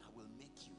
I 0.02 0.08
will 0.14 0.28
make 0.38 0.66
you. 0.66 0.74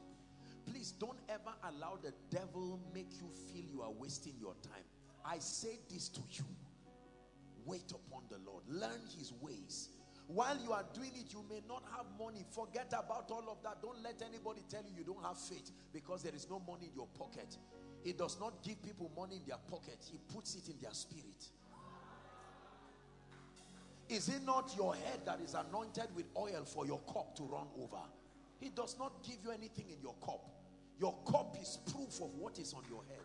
Please 0.70 0.92
don't 0.92 1.18
ever 1.28 1.52
allow 1.64 1.98
the 2.00 2.12
devil 2.30 2.78
make 2.94 3.10
you 3.20 3.28
feel 3.52 3.64
you 3.72 3.82
are 3.82 3.90
wasting 3.90 4.34
your 4.40 4.54
time. 4.62 4.84
I 5.24 5.38
say 5.38 5.78
this 5.90 6.08
to 6.10 6.20
you. 6.30 6.44
Wait 7.64 7.90
upon 7.90 8.22
the 8.30 8.38
Lord. 8.48 8.62
Learn 8.68 9.00
his 9.18 9.32
ways. 9.40 9.88
While 10.28 10.58
you 10.62 10.72
are 10.72 10.84
doing 10.94 11.12
it, 11.14 11.32
you 11.32 11.44
may 11.50 11.60
not 11.68 11.82
have 11.96 12.06
money. 12.18 12.44
Forget 12.50 12.88
about 12.88 13.30
all 13.30 13.44
of 13.50 13.62
that. 13.62 13.82
Don't 13.82 14.02
let 14.02 14.22
anybody 14.26 14.62
tell 14.68 14.82
you 14.82 14.96
you 14.96 15.04
don't 15.04 15.22
have 15.22 15.38
faith 15.38 15.70
because 15.92 16.22
there 16.22 16.34
is 16.34 16.48
no 16.48 16.60
money 16.60 16.86
in 16.86 16.94
your 16.94 17.08
pocket. 17.18 17.56
He 18.02 18.12
does 18.12 18.38
not 18.40 18.62
give 18.62 18.82
people 18.82 19.10
money 19.16 19.36
in 19.36 19.42
their 19.46 19.58
pocket. 19.70 19.98
He 20.10 20.18
puts 20.34 20.54
it 20.54 20.68
in 20.68 20.76
their 20.80 20.94
spirit. 20.94 21.50
Is 24.08 24.28
it 24.28 24.44
not 24.44 24.74
your 24.76 24.94
head 24.94 25.20
that 25.24 25.40
is 25.40 25.54
anointed 25.54 26.08
with 26.14 26.26
oil 26.36 26.64
for 26.66 26.86
your 26.86 27.00
cup 27.12 27.34
to 27.36 27.44
run 27.44 27.66
over? 27.80 28.02
He 28.60 28.68
does 28.68 28.96
not 28.98 29.22
give 29.22 29.36
you 29.44 29.50
anything 29.50 29.86
in 29.90 30.00
your 30.02 30.14
cup. 30.24 30.48
Your 31.00 31.16
cup 31.26 31.56
is 31.60 31.78
proof 31.92 32.20
of 32.20 32.34
what 32.38 32.58
is 32.58 32.74
on 32.74 32.82
your 32.88 33.02
head. 33.08 33.24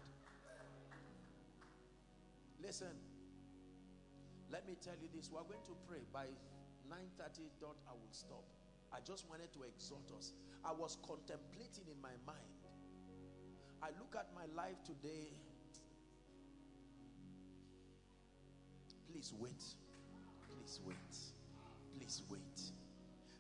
Listen, 2.63 2.87
let 4.51 4.67
me 4.67 4.75
tell 4.81 4.95
you 5.01 5.09
this. 5.13 5.29
We're 5.31 5.43
going 5.43 5.63
to 5.65 5.75
pray. 5.87 5.99
By 6.11 6.25
9.30 6.89 7.49
dot, 7.59 7.75
I 7.87 7.93
will 7.93 8.11
stop. 8.11 8.43
I 8.93 8.99
just 9.05 9.29
wanted 9.29 9.51
to 9.53 9.63
exhort 9.63 10.09
us. 10.17 10.33
I 10.63 10.71
was 10.71 10.97
contemplating 11.05 11.85
in 11.91 12.01
my 12.01 12.15
mind. 12.25 12.57
I 13.81 13.87
look 13.99 14.15
at 14.15 14.27
my 14.33 14.45
life 14.55 14.83
today. 14.85 15.27
Please 19.11 19.33
wait. 19.37 19.63
Please 20.47 20.79
wait. 20.85 21.15
Please 21.93 22.23
wait. 22.29 22.61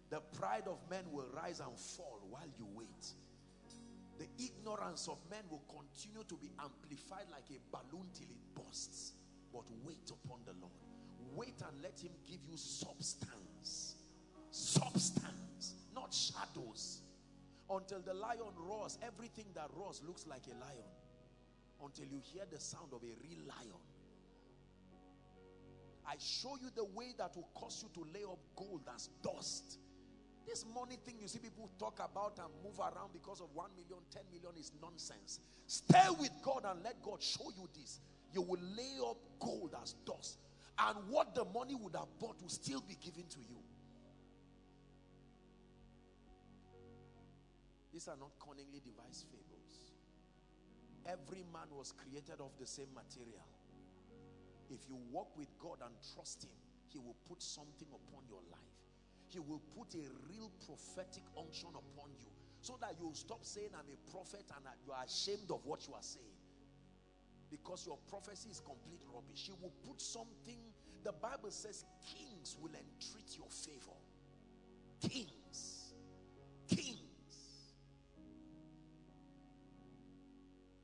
The 0.09 0.19
pride 0.37 0.67
of 0.67 0.77
men 0.89 1.03
will 1.11 1.27
rise 1.35 1.59
and 1.59 1.77
fall 1.77 2.19
while 2.29 2.47
you 2.57 2.67
wait. 2.73 3.13
The 4.19 4.27
ignorance 4.43 5.07
of 5.07 5.17
men 5.29 5.43
will 5.49 5.63
continue 5.67 6.23
to 6.27 6.35
be 6.37 6.49
amplified 6.59 7.25
like 7.31 7.45
a 7.51 7.59
balloon 7.71 8.07
till 8.13 8.27
it 8.29 8.41
bursts. 8.55 9.13
But 9.53 9.65
wait 9.85 10.09
upon 10.09 10.39
the 10.45 10.53
Lord. 10.59 10.73
Wait 11.35 11.61
and 11.67 11.81
let 11.81 11.99
him 11.99 12.11
give 12.27 12.39
you 12.49 12.57
substance. 12.57 13.95
Substance, 14.51 15.75
not 15.93 16.13
shadows. 16.13 17.01
Until 17.69 17.99
the 17.99 18.13
lion 18.13 18.53
roars, 18.57 18.97
everything 19.05 19.45
that 19.55 19.69
roars 19.75 20.01
looks 20.07 20.25
like 20.25 20.43
a 20.47 20.57
lion. 20.59 20.87
Until 21.83 22.05
you 22.05 22.19
hear 22.23 22.43
the 22.51 22.59
sound 22.59 22.93
of 22.93 23.03
a 23.03 23.13
real 23.21 23.39
lion. 23.47 23.81
I 26.07 26.15
show 26.19 26.57
you 26.61 26.69
the 26.73 26.85
way 26.85 27.13
that 27.17 27.35
will 27.35 27.49
cause 27.53 27.83
you 27.83 27.89
to 28.01 28.09
lay 28.13 28.23
up 28.23 28.39
gold 28.55 28.83
as 28.95 29.09
dust. 29.21 29.79
This 30.47 30.65
money 30.73 30.95
thing 31.05 31.15
you 31.19 31.27
see 31.27 31.39
people 31.39 31.69
talk 31.77 31.99
about 31.99 32.39
and 32.39 32.47
move 32.63 32.79
around 32.79 33.11
because 33.11 33.41
of 33.41 33.47
1 33.53 33.69
million, 33.75 33.99
10 34.13 34.21
million 34.31 34.57
is 34.57 34.71
nonsense. 34.81 35.41
Stay 35.67 36.07
with 36.17 36.31
God 36.41 36.63
and 36.65 36.81
let 36.81 37.01
God 37.03 37.21
show 37.21 37.51
you 37.57 37.67
this. 37.77 37.99
You 38.31 38.41
will 38.41 38.61
lay 38.77 38.95
up 39.05 39.17
gold 39.39 39.75
as 39.83 39.95
dust 40.05 40.37
and 40.79 40.97
what 41.09 41.33
the 41.33 41.45
money 41.45 41.73
would 41.73 41.95
have 41.95 42.07
bought 42.19 42.37
will 42.41 42.49
still 42.49 42.81
be 42.81 42.95
given 43.01 43.25
to 43.29 43.39
you. 43.39 43.57
These 47.91 48.07
are 48.07 48.17
not 48.19 48.29
cunningly 48.37 48.77
devised 48.85 49.25
fables. 49.33 49.97
Every 51.07 51.41
man 51.49 51.65
was 51.73 51.93
created 51.97 52.37
of 52.37 52.51
the 52.59 52.67
same 52.67 52.93
material. 52.93 53.47
If 54.69 54.85
you 54.87 54.99
walk 55.09 55.33
with 55.35 55.49
God 55.57 55.81
and 55.81 55.95
trust 56.13 56.43
Him, 56.43 56.53
He 56.93 56.99
will 56.99 57.15
put 57.27 57.41
something 57.41 57.87
upon 57.89 58.27
your 58.29 58.43
life. 58.51 58.77
He 59.29 59.39
will 59.39 59.61
put 59.73 59.95
a 59.95 60.05
real 60.29 60.51
prophetic 60.67 61.23
unction 61.33 61.69
upon 61.73 62.13
you 62.21 62.29
so 62.61 62.77
that 62.81 62.93
you'll 62.99 63.17
stop 63.17 63.41
saying, 63.41 63.69
I'm 63.73 63.89
a 63.89 64.11
prophet 64.11 64.45
and 64.53 64.63
you 64.85 64.93
are 64.93 65.03
ashamed 65.03 65.49
of 65.49 65.65
what 65.65 65.87
you 65.87 65.95
are 65.95 66.05
saying 66.05 66.36
because 67.49 67.85
your 67.85 67.97
prophecy 68.09 68.49
is 68.49 68.59
complete 68.59 69.01
rubbish. 69.13 69.45
He 69.45 69.53
will 69.61 69.73
put 69.87 70.01
something, 70.01 70.59
the 71.03 71.11
Bible 71.11 71.51
says 71.51 71.85
kings 72.05 72.57
will 72.61 72.71
entreat 72.71 73.37
your 73.37 73.49
favor. 73.49 73.97
Kings. 74.99 75.93
Kings. 76.67 76.97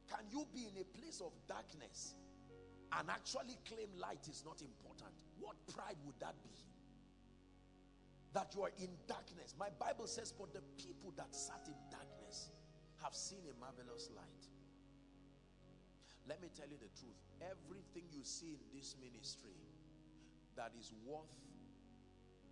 Can 0.10 0.26
you 0.32 0.46
be 0.54 0.68
in 0.68 0.82
a 0.82 0.86
place 0.98 1.22
of 1.22 1.32
darkness 1.48 2.16
and 2.98 3.10
actually 3.10 3.58
claim 3.68 3.90
light 4.00 4.28
is 4.30 4.44
not 4.46 4.62
important? 4.62 5.12
What 5.40 5.56
pride 5.68 5.98
would 6.06 6.20
that 6.20 6.36
be? 6.44 6.56
That 8.34 8.54
you 8.56 8.64
are 8.64 8.72
in 8.80 8.90
darkness. 9.08 9.54
My 9.60 9.70
Bible 9.80 10.08
says, 10.08 10.32
but 10.32 10.54
the 10.54 10.62
people 10.78 11.14
that 11.18 11.36
sat 11.36 11.68
in 11.68 11.76
darkness 11.92 12.50
have 13.04 13.14
seen 13.14 13.40
a 13.52 13.60
marvelous 13.60 14.10
light. 14.16 14.48
Let 16.28 16.40
me 16.40 16.48
tell 16.56 16.68
you 16.72 16.80
the 16.80 16.92
truth. 16.96 17.20
Everything 17.44 18.08
you 18.16 18.24
see 18.24 18.56
in 18.56 18.64
this 18.72 18.96
ministry 18.96 19.60
that 20.56 20.72
is 20.80 20.96
worth 21.04 21.36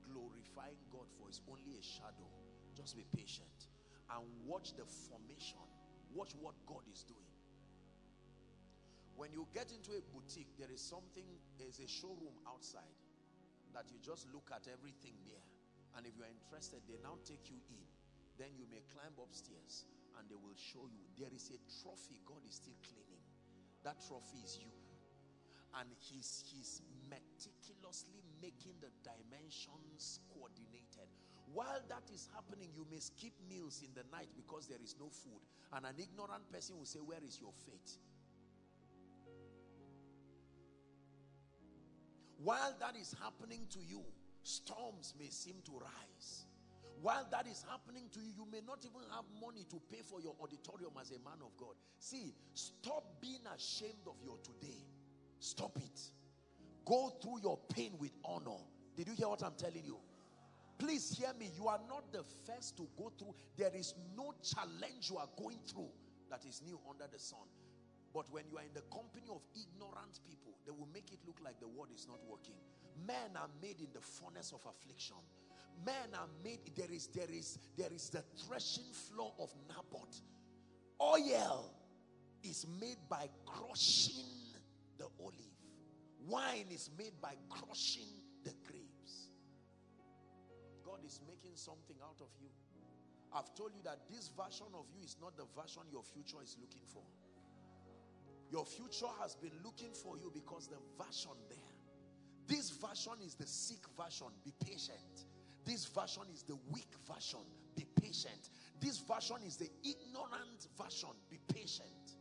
glorifying 0.03 0.79
God 0.91 1.07
for 1.15 1.31
is 1.31 1.39
only 1.47 1.79
a 1.79 1.83
shadow. 1.83 2.27
Just 2.75 2.99
be 2.99 3.07
patient 3.15 3.71
and 4.11 4.27
watch 4.43 4.75
the 4.75 4.83
formation. 4.83 5.63
Watch 6.11 6.35
what 6.35 6.59
God 6.67 6.83
is 6.91 7.07
doing. 7.07 7.31
When 9.15 9.31
you 9.31 9.47
get 9.55 9.71
into 9.71 9.95
a 9.95 10.03
boutique, 10.11 10.51
there 10.59 10.71
is 10.71 10.83
something, 10.83 11.23
there's 11.55 11.79
a 11.79 11.87
showroom 11.87 12.35
outside 12.43 12.99
that 13.71 13.87
you 13.87 14.03
just 14.03 14.27
look 14.35 14.51
at 14.51 14.67
everything 14.67 15.15
there. 15.23 15.45
And 15.95 16.03
if 16.03 16.11
you're 16.19 16.27
interested, 16.27 16.83
they 16.91 16.99
now 16.99 17.15
take 17.23 17.47
you 17.47 17.59
in. 17.71 17.87
Then 18.35 18.51
you 18.59 18.67
may 18.67 18.83
climb 18.91 19.15
upstairs 19.15 19.87
and 20.19 20.27
they 20.27 20.35
will 20.35 20.57
show 20.59 20.91
you. 20.91 21.07
There 21.15 21.31
is 21.31 21.47
a 21.55 21.59
trophy 21.79 22.19
God 22.27 22.43
is 22.43 22.59
still 22.59 22.75
cleaning 22.83 23.20
that 23.83 23.97
trophy 24.07 24.39
is 24.43 24.59
you. 24.61 24.71
And 25.79 25.87
he's 25.99 26.43
he's 26.51 26.81
meticulously 27.09 28.21
making 28.41 28.75
the 28.81 28.91
dimensions 29.03 30.19
coordinated. 30.33 31.07
While 31.53 31.81
that 31.89 32.11
is 32.13 32.27
happening 32.35 32.69
you 32.75 32.85
may 32.91 32.99
skip 32.99 33.33
meals 33.49 33.81
in 33.83 33.91
the 33.95 34.03
night 34.11 34.29
because 34.35 34.67
there 34.67 34.81
is 34.83 34.95
no 34.99 35.07
food. 35.09 35.41
And 35.73 35.85
an 35.85 35.95
ignorant 35.97 36.51
person 36.51 36.77
will 36.77 36.85
say 36.85 36.99
where 36.99 37.23
is 37.25 37.39
your 37.39 37.53
faith? 37.65 37.97
While 42.43 42.75
that 42.79 42.95
is 42.99 43.15
happening 43.21 43.67
to 43.69 43.79
you 43.79 44.01
storms 44.43 45.13
may 45.19 45.29
seem 45.29 45.61
to 45.65 45.71
rise 45.79 46.45
while 47.01 47.27
that 47.31 47.47
is 47.47 47.65
happening 47.69 48.09
to 48.13 48.19
you, 48.19 48.31
you 48.37 48.47
may 48.51 48.61
not 48.65 48.79
even 48.85 49.01
have 49.09 49.25
money 49.41 49.65
to 49.69 49.81
pay 49.91 50.01
for 50.05 50.21
your 50.21 50.35
auditorium 50.41 50.91
as 51.01 51.09
a 51.09 51.19
man 51.25 51.41
of 51.41 51.55
God. 51.57 51.73
See, 51.99 52.33
stop 52.53 53.03
being 53.19 53.41
ashamed 53.55 54.05
of 54.05 54.15
your 54.23 54.37
today. 54.43 54.85
Stop 55.39 55.77
it. 55.77 55.99
Go 56.85 57.09
through 57.21 57.41
your 57.41 57.59
pain 57.73 57.93
with 57.99 58.11
honor. 58.23 58.61
Did 58.95 59.07
you 59.07 59.15
hear 59.15 59.29
what 59.29 59.43
I'm 59.43 59.55
telling 59.57 59.83
you? 59.83 59.97
Please 60.77 61.15
hear 61.17 61.33
me. 61.39 61.49
You 61.57 61.67
are 61.67 61.79
not 61.89 62.11
the 62.11 62.23
first 62.45 62.77
to 62.77 62.87
go 62.97 63.11
through. 63.17 63.33
There 63.57 63.73
is 63.75 63.95
no 64.15 64.33
challenge 64.43 65.09
you 65.09 65.17
are 65.17 65.29
going 65.37 65.59
through 65.67 65.89
that 66.29 66.45
is 66.45 66.61
new 66.65 66.79
under 66.89 67.05
the 67.11 67.19
sun. 67.19 67.45
But 68.13 68.29
when 68.29 68.43
you 68.51 68.57
are 68.57 68.63
in 68.63 68.73
the 68.73 68.85
company 68.93 69.25
of 69.29 69.41
ignorant 69.55 70.19
people, 70.27 70.53
they 70.65 70.71
will 70.71 70.89
make 70.93 71.11
it 71.11 71.19
look 71.25 71.39
like 71.43 71.59
the 71.59 71.67
word 71.67 71.89
is 71.93 72.07
not 72.07 72.19
working. 72.27 72.55
Men 73.07 73.37
are 73.37 73.49
made 73.61 73.79
in 73.79 73.87
the 73.93 74.01
furnace 74.01 74.51
of 74.53 74.61
affliction 74.67 75.17
men 75.85 76.13
are 76.13 76.27
made 76.43 76.59
there 76.75 76.91
is 76.91 77.07
there 77.07 77.29
is 77.29 77.57
there 77.77 77.91
is 77.93 78.09
the 78.09 78.23
threshing 78.45 78.91
floor 78.93 79.33
of 79.39 79.53
naboth 79.67 80.21
Oil 81.01 81.73
is 82.43 82.67
made 82.79 82.97
by 83.09 83.27
crushing 83.45 84.53
the 84.99 85.05
olive. 85.19 85.57
Wine 86.27 86.67
is 86.71 86.91
made 86.97 87.19
by 87.19 87.33
crushing 87.49 88.07
the 88.43 88.53
grapes. 88.67 89.29
God 90.85 90.99
is 91.03 91.19
making 91.27 91.55
something 91.55 91.95
out 92.03 92.21
of 92.21 92.29
you. 92.39 92.49
I've 93.33 93.53
told 93.55 93.71
you 93.73 93.81
that 93.83 93.97
this 94.11 94.29
version 94.37 94.67
of 94.75 94.85
you 94.93 95.03
is 95.03 95.15
not 95.19 95.35
the 95.37 95.45
version 95.59 95.81
your 95.91 96.03
future 96.03 96.37
is 96.43 96.55
looking 96.61 96.85
for. 96.85 97.03
Your 98.51 98.65
future 98.65 99.09
has 99.21 99.35
been 99.35 99.53
looking 99.63 99.93
for 99.93 100.17
you 100.17 100.29
because 100.31 100.67
the 100.67 100.77
version 101.03 101.31
there. 101.49 101.57
This 102.45 102.69
version 102.69 103.13
is 103.25 103.33
the 103.35 103.47
sick 103.47 103.79
version. 103.97 104.27
Be 104.43 104.53
patient. 104.63 105.25
This 105.65 105.85
version 105.85 106.23
is 106.33 106.43
the 106.43 106.57
weak 106.71 106.89
version. 107.07 107.39
Be 107.75 107.85
patient. 108.01 108.49
This 108.79 108.99
version 108.99 109.37
is 109.45 109.57
the 109.57 109.69
ignorant 109.83 110.67
version. 110.77 111.09
Be 111.29 111.37
patient. 111.53 112.17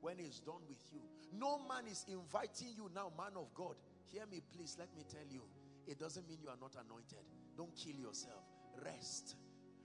When 0.00 0.18
he's 0.18 0.40
done 0.40 0.62
with 0.68 0.82
you, 0.92 1.00
no 1.38 1.58
man 1.68 1.86
is 1.90 2.04
inviting 2.08 2.74
you 2.76 2.90
now, 2.94 3.12
man 3.16 3.32
of 3.36 3.54
God. 3.54 3.76
Hear 4.12 4.24
me, 4.30 4.40
please. 4.54 4.76
Let 4.78 4.94
me 4.96 5.04
tell 5.08 5.26
you, 5.30 5.42
it 5.86 5.98
doesn't 5.98 6.28
mean 6.28 6.38
you 6.42 6.48
are 6.48 6.60
not 6.60 6.74
anointed. 6.74 7.24
Don't 7.56 7.74
kill 7.74 7.96
yourself. 7.96 8.44
Rest. 8.84 9.36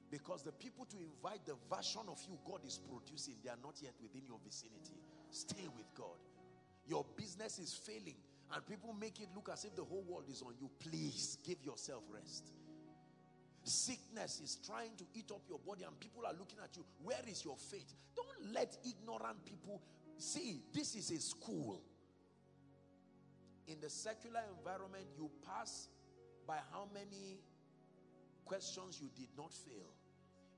Because 0.09 0.43
the 0.43 0.51
people 0.53 0.85
to 0.85 0.97
invite 0.97 1.45
the 1.45 1.55
version 1.69 2.01
of 2.07 2.19
you 2.27 2.39
God 2.45 2.61
is 2.65 2.79
producing, 2.79 3.35
they 3.43 3.49
are 3.49 3.59
not 3.61 3.75
yet 3.81 3.93
within 4.01 4.25
your 4.25 4.39
vicinity. 4.43 4.99
Stay 5.29 5.67
with 5.75 5.87
God. 5.95 6.17
Your 6.87 7.05
business 7.15 7.59
is 7.59 7.73
failing 7.73 8.15
and 8.53 8.65
people 8.65 8.95
make 8.99 9.19
it 9.19 9.27
look 9.35 9.49
as 9.51 9.65
if 9.65 9.75
the 9.75 9.83
whole 9.83 10.03
world 10.07 10.25
is 10.29 10.41
on 10.41 10.53
you. 10.59 10.69
Please 10.79 11.37
give 11.45 11.63
yourself 11.63 12.03
rest. 12.13 12.51
Sickness 13.63 14.39
is 14.41 14.59
trying 14.65 14.95
to 14.97 15.03
eat 15.13 15.29
up 15.31 15.41
your 15.49 15.59
body 15.59 15.83
and 15.83 15.99
people 15.99 16.25
are 16.25 16.33
looking 16.33 16.59
at 16.63 16.75
you. 16.77 16.85
Where 17.03 17.19
is 17.29 17.43
your 17.43 17.57
faith? 17.57 17.93
Don't 18.15 18.53
let 18.53 18.77
ignorant 18.85 19.43
people 19.45 19.81
see 20.17 20.61
this 20.73 20.95
is 20.95 21.11
a 21.11 21.19
school. 21.19 21.81
In 23.67 23.81
the 23.81 23.89
secular 23.89 24.39
environment, 24.57 25.05
you 25.17 25.29
pass 25.45 25.89
by 26.47 26.57
how 26.71 26.87
many 26.93 27.41
questions 28.45 28.99
you 29.01 29.09
did 29.13 29.27
not 29.37 29.53
fail. 29.53 29.91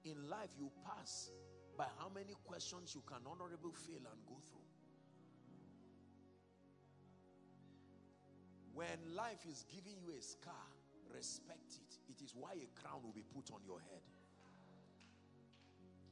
In 0.06 0.30
life, 0.30 0.50
you 0.60 0.70
pass 0.86 1.32
by 1.76 1.86
how 1.98 2.10
many 2.14 2.36
questions 2.46 2.94
you 2.94 3.02
can 3.08 3.26
honorably 3.26 3.72
fail 3.74 4.06
and 4.06 4.22
go 4.28 4.38
through. 4.52 4.69
When 8.80 9.14
life 9.14 9.44
is 9.46 9.66
giving 9.68 10.00
you 10.00 10.14
a 10.18 10.22
scar, 10.22 10.54
respect 11.14 11.76
it. 11.76 11.98
It 12.16 12.24
is 12.24 12.34
why 12.34 12.54
a 12.54 12.80
crown 12.80 13.04
will 13.04 13.12
be 13.12 13.26
put 13.36 13.52
on 13.52 13.60
your 13.68 13.82
head. 13.82 14.00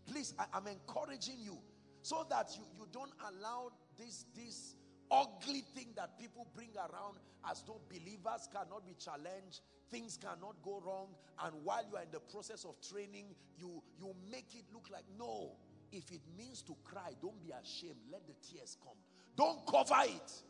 Please, 0.06 0.34
I, 0.38 0.58
am 0.58 0.68
encouraging 0.68 1.38
you 1.40 1.58
so 2.02 2.28
that 2.30 2.52
you, 2.58 2.66
you 2.78 2.86
don't 2.92 3.14
allow 3.32 3.72
this, 3.98 4.26
this 4.36 4.76
ugly 5.10 5.64
thing 5.76 5.94
that 5.96 6.20
people 6.20 6.46
bring 6.54 6.72
around 6.76 7.16
as 7.50 7.64
though 7.64 7.80
believers 7.88 8.50
cannot 8.52 8.86
be 8.86 8.96
challenged, 9.00 9.62
things 9.90 10.20
cannot 10.22 10.62
go 10.62 10.84
wrong, 10.86 11.08
and 11.46 11.54
while 11.64 11.86
you 11.90 11.96
are 11.96 12.04
in 12.04 12.12
the 12.12 12.20
process 12.20 12.66
of 12.66 12.76
training, 12.82 13.28
you, 13.58 13.82
you 13.98 14.14
make 14.30 14.56
it 14.56 14.66
look 14.74 14.90
like, 14.92 15.06
no, 15.18 15.52
if 15.94 16.12
it 16.12 16.20
means 16.38 16.64
to 16.64 16.76
cry, 16.84 17.16
don't 17.22 17.42
be 17.42 17.52
ashamed. 17.52 18.04
Let 18.12 18.28
the 18.28 18.36
tears 18.46 18.76
come. 18.84 18.98
Don't 19.38 19.66
cover 19.66 20.04
it. 20.04 20.44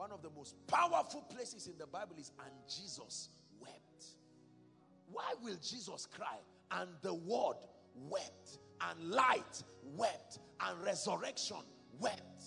One 0.00 0.12
of 0.12 0.22
the 0.22 0.30
most 0.30 0.54
powerful 0.66 1.20
places 1.28 1.66
in 1.66 1.76
the 1.76 1.86
Bible 1.86 2.16
is, 2.18 2.32
and 2.42 2.54
Jesus 2.66 3.28
wept. 3.60 4.06
Why 5.12 5.34
will 5.42 5.56
Jesus 5.56 6.06
cry? 6.06 6.38
And 6.70 6.88
the 7.02 7.12
word 7.12 7.56
wept, 8.08 8.60
and 8.80 9.10
light 9.10 9.62
wept, 9.84 10.38
and 10.58 10.82
resurrection 10.82 11.58
wept. 11.98 12.44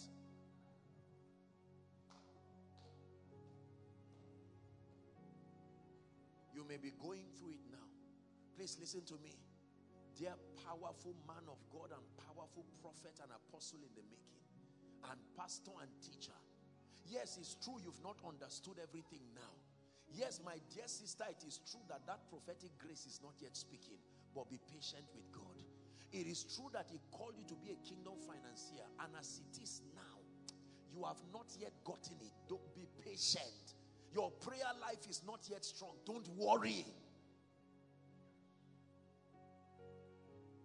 You 6.55 6.65
may 6.67 6.77
be 6.77 6.91
going 6.99 7.25
through 7.37 7.51
it 7.51 7.61
now. 7.71 7.85
Please 8.57 8.77
listen 8.79 9.01
to 9.05 9.13
me. 9.23 9.37
Dear 10.17 10.33
powerful 10.65 11.13
man 11.27 11.43
of 11.47 11.59
God 11.71 11.91
and 11.91 12.01
powerful 12.17 12.65
prophet 12.81 13.19
and 13.21 13.31
apostle 13.31 13.77
in 13.77 13.93
the 13.93 14.01
making, 14.09 14.41
and 15.11 15.19
pastor 15.37 15.73
and 15.79 15.91
teacher. 16.01 16.33
Yes, 17.05 17.37
it's 17.39 17.55
true 17.63 17.77
you've 17.83 18.01
not 18.03 18.17
understood 18.27 18.79
everything 18.81 19.21
now. 19.35 19.53
Yes, 20.13 20.39
my 20.45 20.57
dear 20.73 20.87
sister, 20.87 21.25
it 21.29 21.43
is 21.47 21.59
true 21.69 21.81
that 21.89 22.05
that 22.05 22.29
prophetic 22.29 22.71
grace 22.77 23.05
is 23.05 23.19
not 23.23 23.33
yet 23.41 23.55
speaking, 23.57 23.97
but 24.35 24.49
be 24.49 24.59
patient 24.71 25.05
with 25.15 25.25
God. 25.31 25.57
It 26.11 26.27
is 26.27 26.43
true 26.43 26.69
that 26.73 26.87
He 26.91 26.99
called 27.11 27.33
you 27.37 27.45
to 27.49 27.55
be 27.55 27.73
a 27.73 27.79
kingdom 27.87 28.13
financier, 28.21 28.85
and 29.01 29.09
as 29.17 29.41
it 29.41 29.61
is 29.61 29.81
now, 29.95 30.21
you 30.93 31.03
have 31.05 31.17
not 31.33 31.47
yet 31.59 31.73
gotten 31.83 32.17
it. 32.21 32.33
Don't 32.47 32.73
be 32.75 32.85
patient. 33.03 33.73
Your 34.13 34.29
prayer 34.29 34.69
life 34.79 35.09
is 35.09 35.21
not 35.25 35.41
yet 35.49 35.65
strong. 35.65 35.93
Don't 36.05 36.27
worry. 36.37 36.85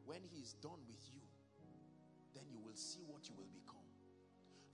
When 0.05 0.21
He 0.31 0.43
is 0.43 0.53
done 0.61 0.81
with 0.87 1.01
you, 1.13 1.21
then 2.35 2.45
you 2.53 2.59
will 2.61 2.77
see 2.77 3.01
what 3.07 3.27
you 3.29 3.35
will 3.37 3.49
become. 3.53 3.68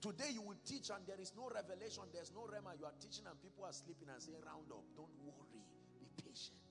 Today 0.05 0.37
you 0.37 0.43
will 0.45 0.61
teach 0.61 0.93
and 0.93 1.01
there 1.07 1.17
is 1.19 1.33
no 1.33 1.49
revelation, 1.49 2.03
there's 2.13 2.29
no 2.29 2.45
rhema. 2.45 2.77
You 2.77 2.85
are 2.85 2.93
teaching 3.01 3.25
and 3.25 3.33
people 3.41 3.65
are 3.65 3.73
sleeping 3.73 4.05
and 4.05 4.21
saying, 4.21 4.37
Round 4.45 4.69
up. 4.69 4.85
Don't 4.93 5.09
worry. 5.25 5.65
Be 5.97 6.05
patient. 6.21 6.61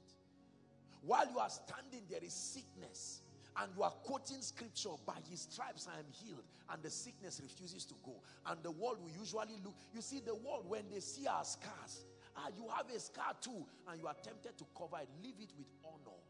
While 1.03 1.27
you 1.27 1.43
are 1.43 1.51
standing, 1.51 2.07
there 2.09 2.23
is 2.23 2.33
sickness 2.33 3.23
and 3.59 3.73
you 3.77 3.83
are 3.83 3.91
quoting 4.07 4.39
scripture 4.39 4.95
by 5.05 5.19
his 5.29 5.51
stripes 5.51 5.89
I 5.91 5.99
am 5.99 6.07
healed 6.11 6.47
and 6.71 6.83
the 6.83 6.91
sickness 6.91 7.41
refuses 7.43 7.85
to 7.87 7.95
go 8.05 8.15
and 8.47 8.63
the 8.63 8.71
world 8.71 8.99
will 9.03 9.15
usually 9.19 9.59
look 9.65 9.75
you 9.95 10.01
see 10.01 10.21
the 10.21 10.35
world 10.35 10.65
when 10.67 10.83
they 10.91 10.99
see 10.99 11.27
our 11.27 11.45
scars 11.45 12.07
ah 12.37 12.49
you 12.57 12.67
have 12.75 12.91
a 12.91 12.99
scar 12.99 13.31
too 13.41 13.65
and 13.89 14.01
you 14.01 14.07
are 14.09 14.17
tempted 14.23 14.59
to 14.59 14.65
cover 14.77 14.99
it 15.03 15.09
leave 15.23 15.39
it 15.39 15.55
with 15.57 15.71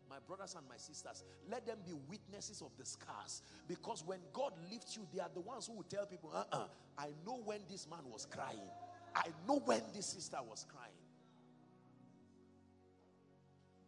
my 0.09 0.17
brothers 0.27 0.55
and 0.57 0.67
my 0.69 0.77
sisters 0.77 1.25
let 1.51 1.67
them 1.67 1.79
be 1.85 1.93
witnesses 2.09 2.63
of 2.63 2.71
the 2.79 2.85
scars 2.85 3.43
because 3.69 4.05
when 4.05 4.19
God 4.33 4.53
lifts 4.71 4.97
you 4.97 5.07
they 5.13 5.21
are 5.21 5.31
the 5.33 5.41
ones 5.41 5.67
who 5.67 5.75
will 5.75 5.85
tell 5.85 6.07
people 6.07 6.31
uh-uh 6.35 6.67
I 6.99 7.09
know 7.27 7.41
when 7.45 7.61
this 7.69 7.87
man 7.89 8.05
was 8.11 8.27
crying 8.27 8.69
I 9.15 9.29
know 9.47 9.61
when 9.65 9.83
this 9.95 10.07
sister 10.07 10.39
was 10.49 10.67
crying 10.69 10.93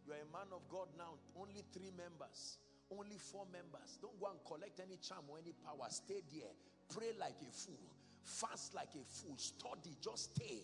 you 0.05 0.13
are 0.13 0.17
a 0.17 0.31
man 0.31 0.47
of 0.53 0.61
God 0.69 0.87
now 0.97 1.15
only 1.39 1.63
three 1.73 1.91
members 1.95 2.59
only 2.91 3.17
four 3.17 3.45
members. 3.51 3.99
Don't 4.01 4.15
go 4.19 4.31
and 4.31 4.39
collect 4.47 4.79
any 4.79 4.97
charm 4.97 5.27
or 5.27 5.37
any 5.37 5.51
power. 5.51 5.87
Stay 5.89 6.23
there. 6.31 6.51
Pray 6.87 7.11
like 7.19 7.35
a 7.43 7.51
fool. 7.51 7.83
Fast 8.23 8.73
like 8.73 8.95
a 8.95 9.03
fool. 9.03 9.35
Study. 9.37 9.95
Just 9.99 10.35
stay. 10.35 10.63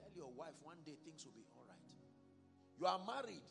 Tell 0.00 0.12
your 0.16 0.32
wife 0.32 0.56
one 0.62 0.80
day 0.86 0.96
things 1.04 1.24
will 1.24 1.36
be 1.36 1.44
all 1.56 1.64
right. 1.68 1.84
You 2.80 2.86
are 2.86 3.00
married. 3.04 3.44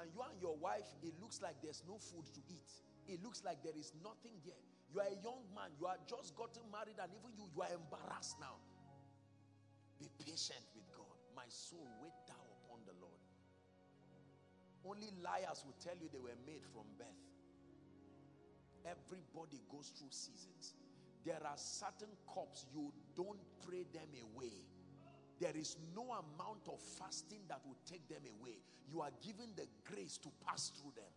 And 0.00 0.10
you 0.10 0.20
and 0.26 0.36
your 0.42 0.56
wife, 0.58 0.86
it 1.02 1.14
looks 1.22 1.38
like 1.40 1.54
there's 1.62 1.82
no 1.86 1.98
food 1.98 2.26
to 2.34 2.40
eat. 2.50 2.70
It 3.06 3.22
looks 3.22 3.44
like 3.44 3.62
there 3.62 3.76
is 3.78 3.92
nothing 4.02 4.34
there. 4.42 4.58
You 4.90 5.00
are 5.00 5.10
a 5.10 5.18
young 5.22 5.46
man. 5.54 5.70
You 5.78 5.86
are 5.86 5.98
just 6.06 6.34
gotten 6.34 6.66
married 6.70 6.98
and 6.98 7.10
even 7.14 7.30
you, 7.38 7.46
you 7.54 7.62
are 7.62 7.70
embarrassed 7.70 8.38
now. 8.42 8.58
Be 9.98 10.10
patient 10.18 10.66
with 10.74 10.86
God. 10.90 11.18
My 11.36 11.46
soul, 11.46 11.86
wait 12.02 12.14
thou 12.26 12.42
upon 12.64 12.82
the 12.86 12.96
Lord. 12.98 13.22
Only 14.84 15.10
liars 15.22 15.62
will 15.64 15.78
tell 15.78 15.96
you 15.96 16.10
they 16.10 16.20
were 16.20 16.38
made 16.46 16.66
from 16.74 16.84
birth. 16.98 17.24
Everybody 18.84 19.62
goes 19.70 19.94
through 19.96 20.12
seasons. 20.12 20.74
There 21.24 21.40
are 21.40 21.56
certain 21.56 22.12
cups 22.28 22.66
you 22.74 22.92
don't 23.16 23.40
pray 23.64 23.86
them 23.94 24.10
away. 24.12 24.52
There 25.40 25.56
is 25.56 25.76
no 25.94 26.02
amount 26.04 26.68
of 26.68 26.80
fasting 26.98 27.40
that 27.48 27.60
will 27.66 27.76
take 27.90 28.08
them 28.08 28.22
away. 28.40 28.62
You 28.90 29.00
are 29.00 29.10
given 29.22 29.48
the 29.56 29.66
grace 29.84 30.18
to 30.18 30.28
pass 30.46 30.70
through 30.70 30.92
them. 30.96 31.10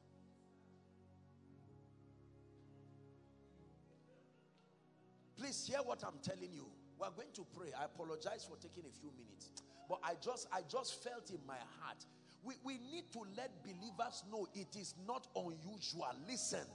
Please 5.38 5.68
hear 5.68 5.80
what 5.84 6.04
I'm 6.04 6.18
telling 6.24 6.52
you. 6.52 6.66
We're 7.00 7.12
going 7.12 7.32
to 7.36 7.46
pray. 7.56 7.70
I 7.80 7.86
apologize 7.86 8.48
for 8.50 8.58
taking 8.58 8.90
a 8.90 9.00
few 9.00 9.12
minutes. 9.18 9.52
But 9.88 10.00
I 10.04 10.14
just 10.20 10.48
I 10.52 10.62
just 10.68 11.04
felt 11.04 11.30
in 11.30 11.40
my 11.48 11.60
heart 11.80 12.06
we, 12.44 12.56
we 12.64 12.74
need 12.92 13.12
to 13.12 13.20
let 13.36 13.52
believers 13.64 14.24
know 14.32 14.48
it 14.56 14.76
is 14.80 14.96
not 15.06 15.28
unusual. 15.36 16.08
Listen, 16.28 16.66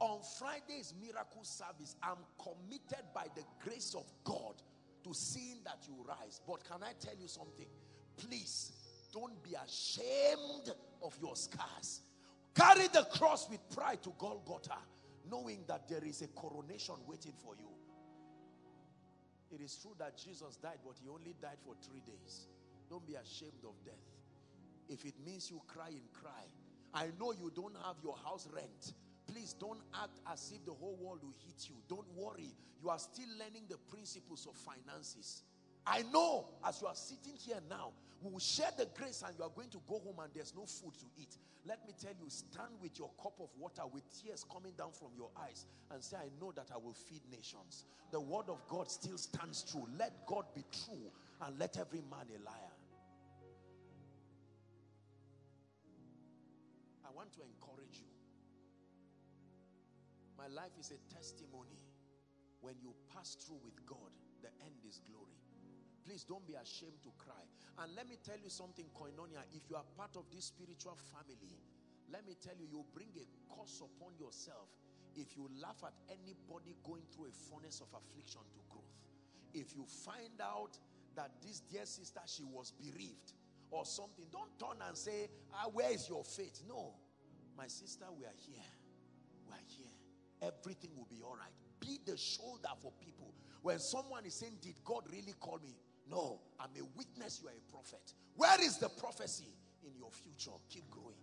on 0.00 0.20
Friday's 0.38 0.94
miracle 1.00 1.42
service, 1.42 1.96
I'm 2.02 2.18
committed 2.38 3.04
by 3.14 3.26
the 3.34 3.42
grace 3.62 3.94
of 3.96 4.04
God 4.24 4.54
to 5.06 5.14
seeing 5.14 5.58
that 5.64 5.78
you 5.86 5.94
rise. 6.06 6.40
But 6.46 6.64
can 6.64 6.82
I 6.82 6.92
tell 6.98 7.14
you 7.20 7.28
something? 7.28 7.66
Please 8.16 8.72
don't 9.12 9.42
be 9.42 9.54
ashamed 9.54 10.74
of 11.02 11.16
your 11.20 11.36
scars. 11.36 12.00
Carry 12.54 12.88
the 12.88 13.06
cross 13.12 13.48
with 13.50 13.60
pride 13.70 14.02
to 14.02 14.12
Golgotha, 14.18 14.78
knowing 15.30 15.64
that 15.68 15.88
there 15.88 16.04
is 16.04 16.22
a 16.22 16.28
coronation 16.28 16.94
waiting 17.06 17.34
for 17.42 17.54
you. 17.58 17.68
It 19.52 19.60
is 19.62 19.76
true 19.76 19.94
that 19.98 20.16
Jesus 20.16 20.56
died, 20.56 20.78
but 20.84 20.96
he 21.00 21.08
only 21.08 21.34
died 21.40 21.58
for 21.64 21.74
three 21.88 22.00
days. 22.00 22.46
Don't 22.90 23.06
be 23.06 23.14
ashamed 23.14 23.64
of 23.64 23.74
death. 23.84 23.94
If 24.88 25.04
it 25.04 25.14
means 25.24 25.50
you 25.50 25.60
cry 25.66 25.88
and 25.88 26.12
cry. 26.12 26.44
I 26.94 27.08
know 27.20 27.32
you 27.32 27.52
don't 27.54 27.76
have 27.84 27.96
your 28.02 28.16
house 28.24 28.48
rent. 28.54 28.94
Please 29.32 29.54
don't 29.54 29.80
act 29.94 30.20
as 30.32 30.52
if 30.54 30.64
the 30.64 30.72
whole 30.72 30.96
world 31.00 31.20
will 31.22 31.34
hit 31.44 31.68
you. 31.68 31.74
Don't 31.88 32.06
worry. 32.14 32.54
You 32.82 32.90
are 32.90 32.98
still 32.98 33.28
learning 33.38 33.64
the 33.68 33.78
principles 33.90 34.46
of 34.46 34.56
finances. 34.56 35.42
I 35.86 36.02
know 36.12 36.46
as 36.64 36.80
you 36.80 36.86
are 36.86 36.94
sitting 36.94 37.34
here 37.38 37.60
now, 37.68 37.92
we 38.22 38.30
will 38.30 38.40
share 38.40 38.70
the 38.76 38.86
grace 38.96 39.22
and 39.26 39.36
you 39.38 39.44
are 39.44 39.50
going 39.54 39.68
to 39.70 39.80
go 39.86 39.98
home 39.98 40.18
and 40.22 40.30
there's 40.34 40.54
no 40.54 40.64
food 40.64 40.94
to 40.98 41.06
eat. 41.20 41.36
Let 41.66 41.84
me 41.86 41.92
tell 42.00 42.12
you, 42.18 42.28
stand 42.28 42.70
with 42.80 42.98
your 42.98 43.10
cup 43.22 43.34
of 43.40 43.48
water 43.58 43.82
with 43.92 44.02
tears 44.22 44.44
coming 44.50 44.72
down 44.78 44.92
from 44.92 45.08
your 45.16 45.30
eyes 45.40 45.66
and 45.90 46.02
say, 46.02 46.16
I 46.16 46.30
know 46.40 46.52
that 46.52 46.70
I 46.72 46.78
will 46.78 46.94
feed 46.94 47.22
nations. 47.30 47.84
The 48.12 48.20
word 48.20 48.46
of 48.48 48.66
God 48.68 48.90
still 48.90 49.18
stands 49.18 49.64
true. 49.70 49.86
Let 49.98 50.26
God 50.26 50.44
be 50.54 50.64
true 50.84 51.10
and 51.42 51.58
let 51.58 51.76
every 51.78 52.02
man 52.10 52.26
a 52.30 52.38
liar. 52.44 52.74
I 57.04 57.12
want 57.14 57.32
to 57.34 57.40
encourage. 57.40 57.75
My 60.46 60.62
life 60.62 60.78
is 60.78 60.94
a 60.94 61.00
testimony. 61.12 61.82
When 62.62 62.78
you 62.78 62.94
pass 63.10 63.34
through 63.34 63.58
with 63.66 63.74
God, 63.82 64.14
the 64.42 64.54
end 64.62 64.78
is 64.86 65.02
glory. 65.02 65.34
Please 66.06 66.22
don't 66.22 66.46
be 66.46 66.54
ashamed 66.54 67.02
to 67.02 67.10
cry. 67.18 67.42
And 67.82 67.90
let 67.98 68.06
me 68.06 68.14
tell 68.22 68.38
you 68.38 68.46
something, 68.46 68.86
Koinonia. 68.94 69.42
If 69.50 69.66
you 69.66 69.74
are 69.74 69.82
part 69.98 70.14
of 70.14 70.30
this 70.30 70.54
spiritual 70.54 70.94
family, 71.10 71.58
let 72.14 72.22
me 72.22 72.38
tell 72.38 72.54
you, 72.54 72.70
you 72.70 72.86
bring 72.94 73.10
a 73.18 73.26
curse 73.50 73.82
upon 73.82 74.14
yourself 74.22 74.70
if 75.18 75.34
you 75.34 75.50
laugh 75.58 75.82
at 75.82 75.98
anybody 76.06 76.78
going 76.86 77.02
through 77.10 77.26
a 77.26 77.34
furnace 77.50 77.82
of 77.82 77.90
affliction 77.90 78.46
to 78.54 78.62
growth. 78.70 79.02
If 79.50 79.74
you 79.74 79.82
find 80.06 80.38
out 80.38 80.78
that 81.18 81.42
this 81.42 81.58
dear 81.66 81.90
sister, 81.90 82.22
she 82.30 82.44
was 82.46 82.70
bereaved 82.70 83.34
or 83.74 83.82
something, 83.82 84.30
don't 84.30 84.54
turn 84.62 84.78
and 84.86 84.94
say, 84.96 85.26
ah, 85.58 85.66
where 85.74 85.90
is 85.90 86.06
your 86.08 86.22
faith? 86.22 86.62
No. 86.68 86.94
My 87.58 87.66
sister, 87.66 88.06
we 88.14 88.22
are 88.30 88.38
here. 88.46 88.70
We 89.50 89.52
are 89.58 89.66
here. 89.66 89.85
Everything 90.42 90.90
will 90.96 91.08
be 91.10 91.22
all 91.22 91.36
right. 91.36 91.52
Be 91.80 91.98
the 92.04 92.16
shoulder 92.16 92.68
for 92.80 92.92
people. 93.00 93.32
When 93.62 93.78
someone 93.78 94.24
is 94.24 94.34
saying, 94.34 94.58
did 94.62 94.76
God 94.84 95.02
really 95.10 95.34
call 95.40 95.58
me? 95.62 95.74
No, 96.10 96.40
I'm 96.60 96.70
a 96.78 96.84
witness 96.96 97.40
you 97.42 97.48
are 97.48 97.56
a 97.56 97.72
prophet. 97.72 98.12
Where 98.36 98.60
is 98.62 98.78
the 98.78 98.88
prophecy? 98.88 99.48
In 99.84 99.92
your 99.98 100.10
future. 100.10 100.56
Keep 100.68 100.90
growing. 100.90 101.18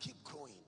Keep 0.00 0.22
growing. 0.24 0.58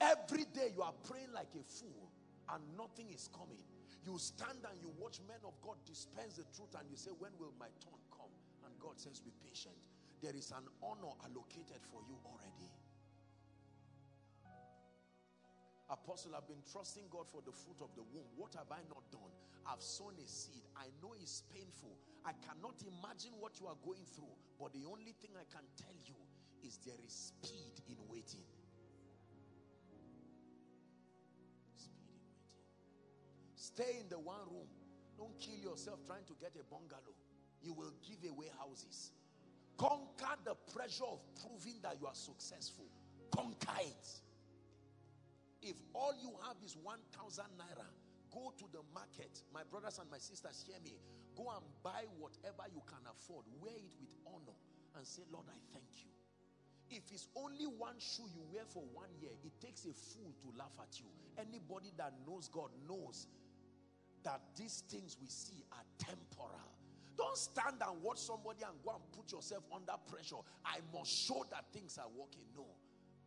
Every 0.00 0.44
day 0.54 0.72
you 0.74 0.82
are 0.82 0.94
praying 1.08 1.32
like 1.34 1.48
a 1.58 1.64
fool 1.64 2.10
and 2.52 2.62
nothing 2.76 3.10
is 3.10 3.28
coming. 3.32 3.64
You 4.04 4.16
stand 4.18 4.64
and 4.64 4.76
you 4.80 4.92
watch 4.98 5.20
men 5.26 5.40
of 5.44 5.52
God 5.60 5.76
dispense 5.84 6.36
the 6.36 6.46
truth 6.54 6.72
and 6.78 6.88
you 6.88 6.96
say, 6.96 7.10
when 7.18 7.32
will 7.38 7.52
my 7.58 7.68
turn 7.82 7.98
come? 8.12 8.32
And 8.64 8.72
God 8.80 8.96
says, 8.96 9.20
be 9.20 9.32
patient. 9.44 9.76
There 10.22 10.34
is 10.34 10.50
an 10.50 10.64
honor 10.82 11.12
allocated 11.24 11.82
for 11.92 12.00
you 12.08 12.16
already. 12.24 12.68
Apostle, 15.90 16.36
I've 16.36 16.46
been 16.46 16.60
trusting 16.70 17.04
God 17.08 17.24
for 17.32 17.40
the 17.40 17.52
fruit 17.52 17.80
of 17.80 17.88
the 17.96 18.04
womb. 18.12 18.28
What 18.36 18.52
have 18.54 18.68
I 18.70 18.84
not 18.92 19.08
done? 19.10 19.32
I've 19.64 19.80
sown 19.80 20.12
a 20.20 20.28
seed. 20.28 20.60
I 20.76 20.92
know 21.00 21.16
it's 21.16 21.42
painful. 21.48 21.96
I 22.24 22.32
cannot 22.44 22.76
imagine 22.84 23.32
what 23.40 23.56
you 23.60 23.66
are 23.66 23.76
going 23.84 24.04
through. 24.12 24.36
But 24.60 24.76
the 24.76 24.84
only 24.84 25.16
thing 25.16 25.32
I 25.32 25.48
can 25.48 25.64
tell 25.80 25.96
you 26.04 26.16
is 26.60 26.76
there 26.84 27.00
is 27.00 27.32
speed 27.32 27.80
in 27.88 27.96
waiting. 28.12 28.44
Speed 31.72 32.04
in 32.04 32.20
waiting. 32.28 32.28
Stay 33.56 33.96
in 34.00 34.08
the 34.12 34.18
one 34.18 34.44
room. 34.52 34.68
Don't 35.16 35.40
kill 35.40 35.56
yourself 35.56 36.04
trying 36.04 36.24
to 36.28 36.36
get 36.36 36.52
a 36.60 36.64
bungalow. 36.68 37.16
You 37.62 37.72
will 37.72 37.92
give 38.04 38.28
away 38.28 38.52
houses. 38.60 39.12
Conquer 39.78 40.36
the 40.44 40.54
pressure 40.76 41.08
of 41.08 41.20
proving 41.40 41.80
that 41.82 41.96
you 42.00 42.06
are 42.06 42.14
successful. 42.14 42.86
Conquer 43.32 43.80
it. 43.80 44.27
If 45.62 45.76
all 45.94 46.14
you 46.20 46.30
have 46.46 46.56
is 46.64 46.76
1,000 46.82 47.44
naira, 47.58 47.88
go 48.32 48.52
to 48.58 48.64
the 48.72 48.82
market. 48.94 49.42
My 49.52 49.62
brothers 49.70 49.98
and 49.98 50.10
my 50.10 50.18
sisters, 50.18 50.64
hear 50.66 50.78
me. 50.84 50.94
Go 51.36 51.50
and 51.54 51.64
buy 51.82 52.06
whatever 52.18 52.66
you 52.70 52.82
can 52.86 53.02
afford. 53.10 53.46
Wear 53.60 53.74
it 53.74 53.94
with 53.98 54.10
honor 54.26 54.58
and 54.96 55.06
say, 55.06 55.22
Lord, 55.30 55.46
I 55.48 55.58
thank 55.72 55.90
you. 56.02 56.10
If 56.90 57.12
it's 57.12 57.28
only 57.36 57.66
one 57.66 57.98
shoe 57.98 58.26
you 58.32 58.42
wear 58.50 58.64
for 58.66 58.82
one 58.94 59.10
year, 59.20 59.32
it 59.44 59.52
takes 59.60 59.84
a 59.84 59.92
fool 59.92 60.32
to 60.40 60.48
laugh 60.56 60.72
at 60.80 60.98
you. 60.98 61.06
Anybody 61.36 61.92
that 61.98 62.14
knows 62.26 62.48
God 62.48 62.70
knows 62.88 63.26
that 64.24 64.40
these 64.56 64.82
things 64.88 65.16
we 65.20 65.28
see 65.28 65.62
are 65.72 65.84
temporal. 65.98 66.72
Don't 67.16 67.36
stand 67.36 67.82
and 67.82 68.02
watch 68.02 68.18
somebody 68.18 68.62
and 68.62 68.72
go 68.82 68.94
and 68.94 69.02
put 69.12 69.32
yourself 69.32 69.64
under 69.74 69.92
pressure. 70.08 70.40
I 70.64 70.78
must 70.94 71.10
show 71.10 71.44
that 71.50 71.66
things 71.72 71.98
are 71.98 72.08
working. 72.16 72.46
No. 72.56 72.66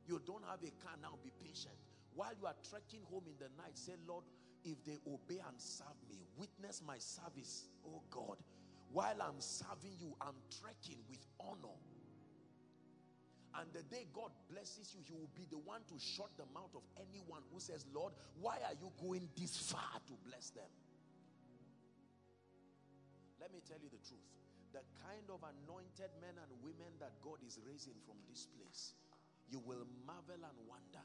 You 0.07 0.21
don't 0.25 0.43
have 0.49 0.63
a 0.63 0.71
car 0.83 0.95
now, 1.01 1.19
be 1.23 1.29
patient. 1.37 1.75
While 2.15 2.33
you 2.39 2.45
are 2.45 2.55
trekking 2.69 3.01
home 3.09 3.23
in 3.27 3.37
the 3.39 3.49
night, 3.61 3.77
say, 3.77 3.93
Lord, 4.07 4.23
if 4.63 4.83
they 4.83 4.99
obey 5.07 5.41
and 5.41 5.57
serve 5.57 5.97
me, 6.09 6.17
witness 6.37 6.81
my 6.85 6.97
service, 6.97 7.69
oh 7.87 8.01
God. 8.09 8.37
While 8.91 9.21
I'm 9.21 9.39
serving 9.39 9.95
you, 9.99 10.13
I'm 10.19 10.35
trekking 10.59 10.99
with 11.09 11.23
honor. 11.39 11.79
And 13.55 13.67
the 13.73 13.83
day 13.83 14.07
God 14.13 14.31
blesses 14.51 14.95
you, 14.95 15.03
he 15.03 15.11
will 15.11 15.31
be 15.35 15.47
the 15.51 15.59
one 15.59 15.81
to 15.91 15.95
shut 15.99 16.31
the 16.35 16.47
mouth 16.55 16.71
of 16.75 16.83
anyone 16.99 17.43
who 17.51 17.59
says, 17.59 17.85
Lord, 17.91 18.13
why 18.39 18.59
are 18.63 18.75
you 18.79 18.91
going 18.99 19.27
this 19.35 19.57
far 19.71 19.99
to 20.07 20.13
bless 20.27 20.51
them? 20.51 20.71
Let 23.39 23.51
me 23.51 23.59
tell 23.67 23.79
you 23.83 23.91
the 23.91 23.99
truth. 24.07 24.23
The 24.71 24.83
kind 25.03 25.27
of 25.27 25.43
anointed 25.43 26.11
men 26.23 26.35
and 26.39 26.51
women 26.63 26.95
that 27.03 27.11
God 27.19 27.43
is 27.43 27.59
raising 27.67 27.99
from 28.07 28.15
this 28.31 28.47
place, 28.55 28.95
you 29.51 29.59
will 29.59 29.83
marvel 30.07 30.39
and 30.39 30.57
wonder. 30.63 31.03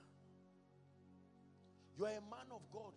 You 1.98 2.04
are 2.04 2.12
a 2.12 2.26
man 2.28 2.48
of 2.52 2.60
God, 2.72 2.92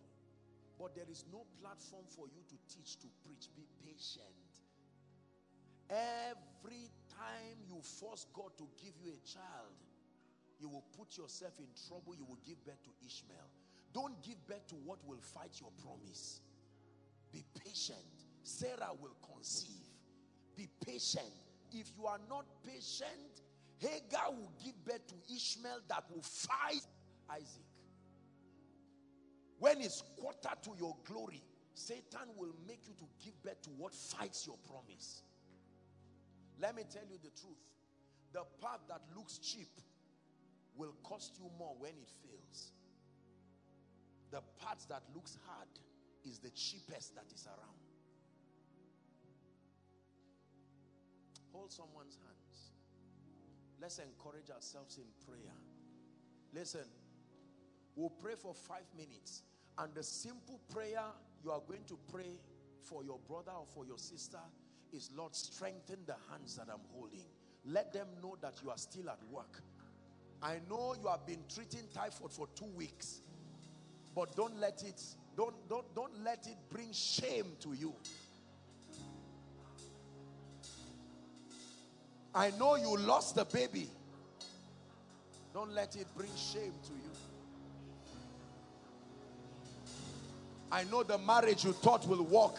but 0.78 0.96
there 0.96 1.08
is 1.10 1.24
no 1.32 1.46
platform 1.62 2.04
for 2.08 2.28
you 2.28 2.44
to 2.50 2.56
teach, 2.74 3.00
to 3.00 3.08
preach. 3.24 3.48
Be 3.56 3.64
patient. 3.86 4.50
Every 5.90 6.92
time 7.10 7.58
you 7.68 7.82
force 7.82 8.28
God 8.34 8.52
to 8.58 8.68
give 8.84 8.94
you 9.04 9.12
a 9.12 9.22
child, 9.26 9.74
you 10.60 10.68
will 10.68 10.84
put 10.98 11.18
yourself 11.18 11.54
in 11.60 11.68
trouble. 11.88 12.14
You 12.16 12.26
will 12.26 12.40
give 12.46 12.64
birth 12.66 12.84
to 12.84 12.92
Ishmael. 13.06 13.50
Don't 13.94 14.22
give 14.22 14.36
birth 14.48 14.68
to 14.68 14.76
what 14.76 15.00
will 15.08 15.22
fight 15.22 15.60
your 15.60 15.72
promise. 15.82 16.42
Be 17.32 17.44
patient. 17.66 17.98
Sarah 18.44 18.92
will 19.00 19.16
conceive. 19.34 19.88
Be 20.56 20.68
patient. 20.86 21.26
If 21.72 21.92
you 21.98 22.06
are 22.06 22.20
not 22.30 22.46
patient, 22.66 23.42
Hagar 23.78 24.32
will 24.32 24.52
give 24.64 24.76
birth 24.84 25.08
to 25.08 25.16
Ishmael 25.34 25.80
that 25.88 26.04
will 26.14 26.22
fight 26.22 26.86
Isaac. 27.30 27.69
When 29.60 29.82
it's 29.82 30.02
quarter 30.17 30.56
to 30.63 30.72
your 30.80 30.95
glory, 31.06 31.43
Satan 31.74 32.28
will 32.38 32.56
make 32.67 32.88
you 32.88 32.93
to 32.93 33.06
give 33.24 33.41
birth 33.43 33.62
to 33.63 33.69
what 33.72 33.93
fights 33.93 34.48
your 34.48 34.58
promise. 34.67 35.24
Let 36.62 36.76
me 36.76 36.84
tell 36.91 37.04
you 37.10 37.17
the 37.22 37.30
truth. 37.30 37.60
The 38.34 38.43
path 38.62 38.80
that 38.88 39.02
looks 39.15 39.38
cheap 39.38 39.69
will 40.76 40.95
cost 41.04 41.36
you 41.38 41.50
more 41.58 41.76
when 41.78 41.91
it 41.91 42.10
fails. 42.24 42.72
The 44.32 44.41
path 44.62 44.86
that 44.89 45.04
looks 45.13 45.38
hard 45.45 45.67
is 46.26 46.39
the 46.39 46.52
cheapest 46.52 47.15
that 47.15 47.26
is 47.34 47.48
around. 47.48 47.80
Hold 51.52 51.72
someone's 51.72 52.15
hands. 52.15 52.72
Let's 53.82 54.00
encourage 54.00 54.50
ourselves 54.50 54.98
in 54.98 55.06
prayer. 55.26 55.56
Listen, 56.54 56.86
we'll 57.95 58.10
pray 58.10 58.34
for 58.38 58.54
five 58.54 58.86
minutes. 58.95 59.43
And 59.78 59.93
the 59.93 60.04
simple 60.04 60.60
prayer 60.73 61.04
you 61.43 61.52
are 61.52 61.62
going 61.67 61.84
to 61.88 61.97
pray 62.12 62.39
for 62.82 63.04
your 63.04 63.19
brother 63.28 63.52
or 63.52 63.65
for 63.65 63.86
your 63.86 63.97
sister 63.97 64.39
is, 64.91 65.10
Lord, 65.15 65.36
strengthen 65.36 65.99
the 66.06 66.15
hands 66.30 66.56
that 66.58 66.67
I'm 66.71 66.82
holding. 66.93 67.25
Let 67.65 67.93
them 67.93 68.08
know 68.21 68.36
that 68.41 68.56
you 68.63 68.69
are 68.69 68.78
still 68.78 69.10
at 69.10 69.19
work. 69.32 69.62
I 70.41 70.60
know 70.69 70.95
you 71.02 71.10
have 71.10 71.25
been 71.25 71.43
treating 71.54 71.88
typhoid 71.93 72.32
for 72.32 72.47
two 72.56 72.71
weeks, 72.75 73.21
but 74.15 74.36
don't 74.36 74.58
let 74.60 74.84
it, 74.84 75.02
don't, 75.36 75.56
don't, 75.67 75.93
don't 75.95 76.23
let 76.23 76.47
it 76.47 76.58
bring 76.69 76.91
shame 76.93 77.45
to 77.62 77.73
you. 77.73 77.93
I 82.34 82.52
know 82.52 82.75
you 82.75 82.95
lost 82.97 83.36
the 83.36 83.45
baby. 83.45 83.89
Don't 85.54 85.73
let 85.73 85.95
it 85.95 86.08
bring 86.15 86.30
shame 86.36 86.73
to 86.84 86.93
you. 86.93 87.29
I 90.72 90.84
know 90.86 91.04
the 91.04 91.18
marriage 91.18 91.66
you 91.66 91.74
thought 91.74 92.08
will 92.08 92.24
work 92.24 92.56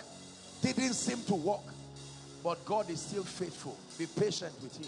didn't 0.63 0.95
seem 0.95 1.23
to 1.25 1.35
work. 1.35 1.61
But 2.43 2.65
God 2.65 2.89
is 2.91 3.01
still 3.01 3.23
faithful. 3.23 3.77
Be 3.99 4.07
patient 4.07 4.55
with 4.63 4.77
him. 4.77 4.87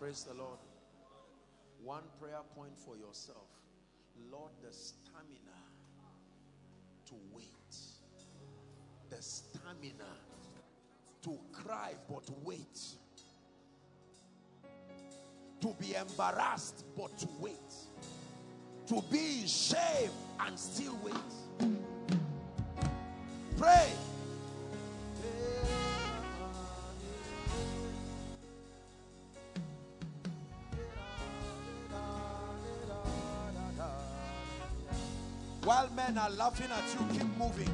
Praise 0.07 0.23
the 0.23 0.35
Lord. 0.35 0.61
One 1.83 2.05
prayer 2.21 2.38
point 2.55 2.79
for 2.79 2.95
yourself. 2.95 3.49
Lord, 4.31 4.53
the 4.62 4.73
stamina 4.73 5.59
to 7.07 7.14
wait. 7.33 7.77
The 9.11 9.21
stamina 9.21 10.12
to 11.23 11.37
cry 11.53 11.95
but 12.09 12.23
wait. 12.45 12.79
To 15.62 15.75
be 15.81 15.97
embarrassed 15.97 16.85
but 16.97 17.19
to 17.19 17.29
wait. 17.40 17.75
To 18.87 19.03
be 19.11 19.40
in 19.40 19.49
shame 19.49 20.12
and 20.38 20.57
still 20.57 20.97
wait. 21.03 21.75
Pray. 23.59 23.90
While 35.87 35.94
men 35.94 36.18
are 36.18 36.31
laughing 36.31 36.66
at 36.72 36.83
you, 36.94 37.07
keep 37.16 37.38
moving. 37.38 37.70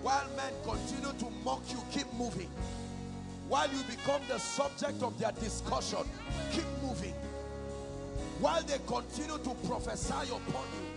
While 0.00 0.28
men 0.36 0.52
continue 0.62 1.12
to 1.18 1.30
mock 1.44 1.62
you, 1.70 1.78
keep 1.90 2.12
moving. 2.14 2.48
While 3.48 3.68
you 3.70 3.82
become 3.82 4.22
the 4.28 4.38
subject 4.38 5.02
of 5.02 5.18
their 5.18 5.32
discussion, 5.32 6.06
keep 6.52 6.66
moving. 6.82 7.14
While 8.38 8.62
they 8.62 8.78
continue 8.86 9.38
to 9.38 9.54
prophesy 9.66 10.30
upon 10.30 10.66
you, 10.76 10.93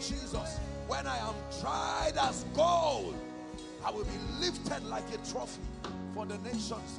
Jesus, 0.00 0.58
when 0.88 1.06
I 1.06 1.18
am 1.18 1.34
tried 1.60 2.12
as 2.18 2.44
gold, 2.54 3.14
I 3.84 3.90
will 3.90 4.04
be 4.04 4.18
lifted 4.40 4.84
like 4.84 5.04
a 5.12 5.18
trophy 5.30 5.60
for 6.14 6.26
the 6.26 6.38
nations. 6.38 6.98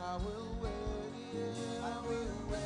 I 0.00 0.18
will 0.18 0.46
wait. 0.62 0.70
I 1.82 2.00
will 2.00 2.26
wait. 2.50 2.60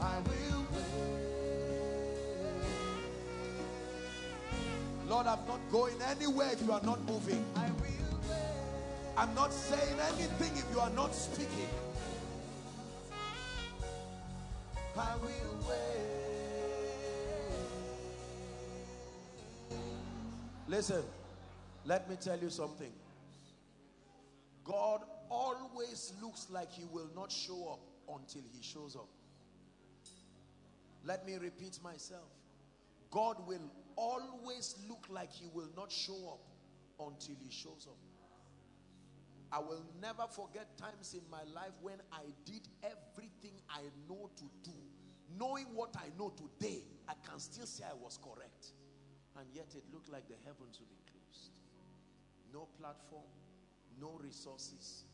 I 0.00 0.18
will 0.18 0.66
wait. 0.72 0.84
Lord, 5.08 5.26
I'm 5.26 5.38
not 5.46 5.60
going 5.70 5.94
anywhere 6.02 6.50
if 6.52 6.62
you 6.62 6.72
are 6.72 6.82
not 6.82 7.04
moving. 7.04 7.44
I'm 9.16 9.34
not 9.34 9.52
saying 9.52 9.98
anything 10.14 10.56
if 10.56 10.64
you 10.72 10.80
are 10.80 10.90
not 10.90 11.14
speaking. 11.14 11.68
I 14.96 15.16
will 15.16 15.68
wait. 15.68 16.10
Listen, 20.68 21.02
let 21.84 22.08
me 22.08 22.16
tell 22.20 22.38
you 22.38 22.50
something. 22.50 22.92
God 24.64 25.00
always 25.30 26.12
looks 26.22 26.48
like 26.50 26.70
he 26.70 26.84
will 26.92 27.08
not 27.16 27.32
show 27.32 27.72
up 27.72 27.80
until 28.14 28.42
he 28.52 28.62
shows 28.62 28.94
up. 28.94 29.08
Let 31.04 31.26
me 31.26 31.36
repeat 31.36 31.78
myself. 31.82 32.28
God 33.10 33.36
will 33.46 33.70
always 33.96 34.76
look 34.88 35.06
like 35.08 35.32
he 35.32 35.48
will 35.54 35.70
not 35.76 35.90
show 35.90 36.34
up 36.34 37.06
until 37.06 37.36
he 37.42 37.50
shows 37.50 37.86
up. 37.88 37.96
I 39.52 39.58
will 39.58 39.82
never 40.00 40.26
forget 40.30 40.76
times 40.78 41.14
in 41.14 41.22
my 41.30 41.42
life 41.54 41.74
when 41.82 41.98
I 42.12 42.22
did 42.44 42.68
everything 42.82 43.58
I 43.68 43.82
know 44.08 44.30
to 44.36 44.44
do. 44.62 44.76
Knowing 45.38 45.66
what 45.74 45.94
I 45.96 46.06
know 46.18 46.32
today, 46.36 46.82
I 47.08 47.14
can 47.28 47.38
still 47.38 47.66
say 47.66 47.84
I 47.84 47.94
was 47.94 48.18
correct. 48.22 48.72
And 49.38 49.46
yet 49.54 49.66
it 49.74 49.82
looked 49.92 50.10
like 50.10 50.28
the 50.28 50.34
heavens 50.44 50.78
would 50.78 50.88
be 50.88 51.02
closed. 51.10 51.50
No 52.52 52.68
platform, 52.78 53.26
no 54.00 54.18
resources, 54.22 55.04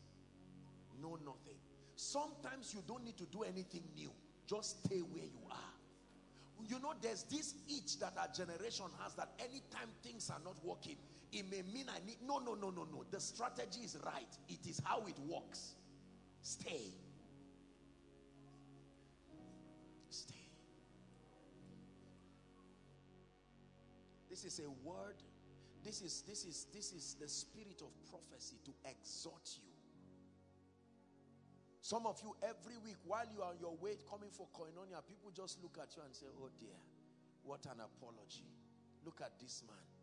no 1.01 1.17
nothing. 1.25 1.57
Sometimes 1.95 2.73
you 2.73 2.81
don't 2.87 3.03
need 3.03 3.17
to 3.17 3.25
do 3.25 3.43
anything 3.43 3.83
new. 3.95 4.11
Just 4.47 4.83
stay 4.85 4.99
where 4.99 5.25
you 5.25 5.41
are. 5.49 5.73
You 6.67 6.79
know, 6.79 6.93
there's 7.01 7.23
this 7.23 7.55
itch 7.69 7.99
that 7.99 8.13
our 8.17 8.27
generation 8.33 8.85
has 9.01 9.13
that 9.15 9.29
anytime 9.39 9.89
things 10.03 10.29
are 10.29 10.41
not 10.43 10.55
working, 10.63 10.97
it 11.31 11.45
may 11.51 11.61
mean 11.73 11.85
I 11.89 12.05
need. 12.05 12.17
No, 12.25 12.39
no, 12.39 12.53
no, 12.53 12.69
no, 12.69 12.87
no. 12.91 13.03
The 13.11 13.19
strategy 13.19 13.81
is 13.81 13.97
right. 14.05 14.37
It 14.47 14.65
is 14.67 14.81
how 14.83 15.03
it 15.07 15.19
works. 15.27 15.75
Stay. 16.41 16.93
Stay. 20.09 20.35
This 24.29 24.45
is 24.45 24.59
a 24.59 24.87
word. 24.87 25.15
This 25.83 26.01
is 26.01 26.23
this 26.27 26.45
is 26.45 26.67
this 26.73 26.91
is 26.93 27.15
the 27.19 27.27
spirit 27.27 27.81
of 27.81 27.91
prophecy 28.09 28.57
to 28.65 28.71
exhort 28.89 29.49
you. 29.57 29.63
Some 31.81 32.05
of 32.05 32.19
you 32.21 32.35
every 32.43 32.77
week 32.83 32.97
while 33.05 33.25
you 33.33 33.41
are 33.41 33.51
on 33.51 33.59
your 33.59 33.75
way 33.77 33.97
coming 34.09 34.29
for 34.29 34.47
koinonia, 34.53 34.99
people 35.07 35.31
just 35.35 35.61
look 35.61 35.77
at 35.81 35.95
you 35.95 36.03
and 36.05 36.13
say, 36.15 36.25
"Oh 36.41 36.49
dear, 36.59 36.75
what 37.43 37.65
an 37.65 37.79
apology! 37.79 38.47
Look 39.05 39.21
at 39.21 39.39
this 39.39 39.63
man. 39.67 39.96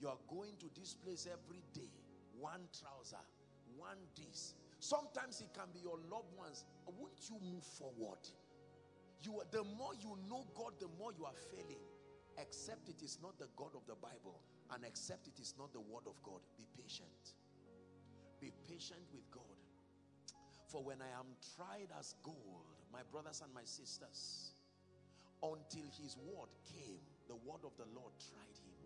You 0.00 0.08
are 0.08 0.18
going 0.30 0.54
to 0.60 0.66
this 0.78 0.94
place 0.94 1.26
every 1.26 1.62
day. 1.74 1.90
One 2.38 2.68
trouser, 2.70 3.22
one 3.76 3.98
this. 4.14 4.54
Sometimes 4.78 5.40
it 5.40 5.50
can 5.52 5.66
be 5.74 5.80
your 5.80 5.98
loved 6.10 6.30
ones. 6.38 6.64
Won't 6.86 7.18
you 7.28 7.36
move 7.42 7.64
forward? 7.64 8.22
You 9.22 9.40
are, 9.40 9.46
the 9.50 9.64
more 9.64 9.94
you 9.98 10.16
know 10.30 10.46
God, 10.54 10.78
the 10.78 10.86
more 10.98 11.10
you 11.18 11.24
are 11.24 11.34
failing. 11.50 11.82
Except 12.38 12.88
it 12.88 13.02
is 13.02 13.18
not 13.20 13.36
the 13.40 13.48
God 13.56 13.74
of 13.74 13.82
the 13.88 13.96
Bible, 13.96 14.38
and 14.72 14.84
except 14.84 15.26
it 15.26 15.40
is 15.40 15.54
not 15.58 15.72
the 15.72 15.80
word 15.80 16.06
of 16.06 16.14
God. 16.22 16.38
Be 16.56 16.66
patient. 16.80 17.34
Be 18.40 18.52
patient 18.70 19.02
with 19.12 19.28
God. 19.32 19.58
For 20.70 20.84
when 20.84 21.02
I 21.02 21.10
am 21.18 21.26
tried 21.56 21.90
as 21.98 22.14
gold, 22.22 22.70
my 22.92 23.00
brothers 23.10 23.42
and 23.42 23.52
my 23.52 23.64
sisters, 23.64 24.52
until 25.42 25.90
his 25.98 26.16
word 26.30 26.54
came, 26.62 27.02
the 27.26 27.34
word 27.34 27.66
of 27.66 27.74
the 27.76 27.90
Lord 27.90 28.14
tried 28.22 28.54
him. 28.62 28.77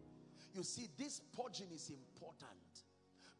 You 0.55 0.63
see, 0.63 0.89
this 0.99 1.21
purging 1.37 1.71
is 1.73 1.91
important 1.91 2.51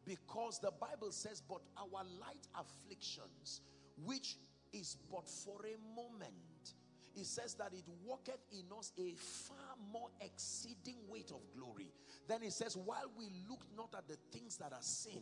because 0.05 0.59
the 0.59 0.71
Bible 0.71 1.11
says, 1.11 1.41
But 1.47 1.61
our 1.77 2.03
light 2.19 2.47
afflictions, 2.55 3.61
which 4.03 4.37
is 4.73 4.97
but 5.11 5.27
for 5.27 5.59
a 5.65 5.77
moment, 5.95 6.73
it 7.15 7.25
says 7.25 7.53
that 7.55 7.73
it 7.73 7.85
worketh 8.03 8.39
in 8.51 8.65
us 8.77 8.91
a 8.97 9.13
far 9.15 9.75
more 9.91 10.09
exceeding 10.19 10.97
weight 11.07 11.31
of 11.31 11.41
glory. 11.55 11.91
Then 12.27 12.41
it 12.41 12.53
says, 12.53 12.75
while 12.75 13.11
we 13.17 13.25
look 13.47 13.63
not 13.77 13.93
at 13.95 14.07
the 14.07 14.17
things 14.35 14.57
that 14.57 14.73
are 14.73 14.81
seen, 14.81 15.21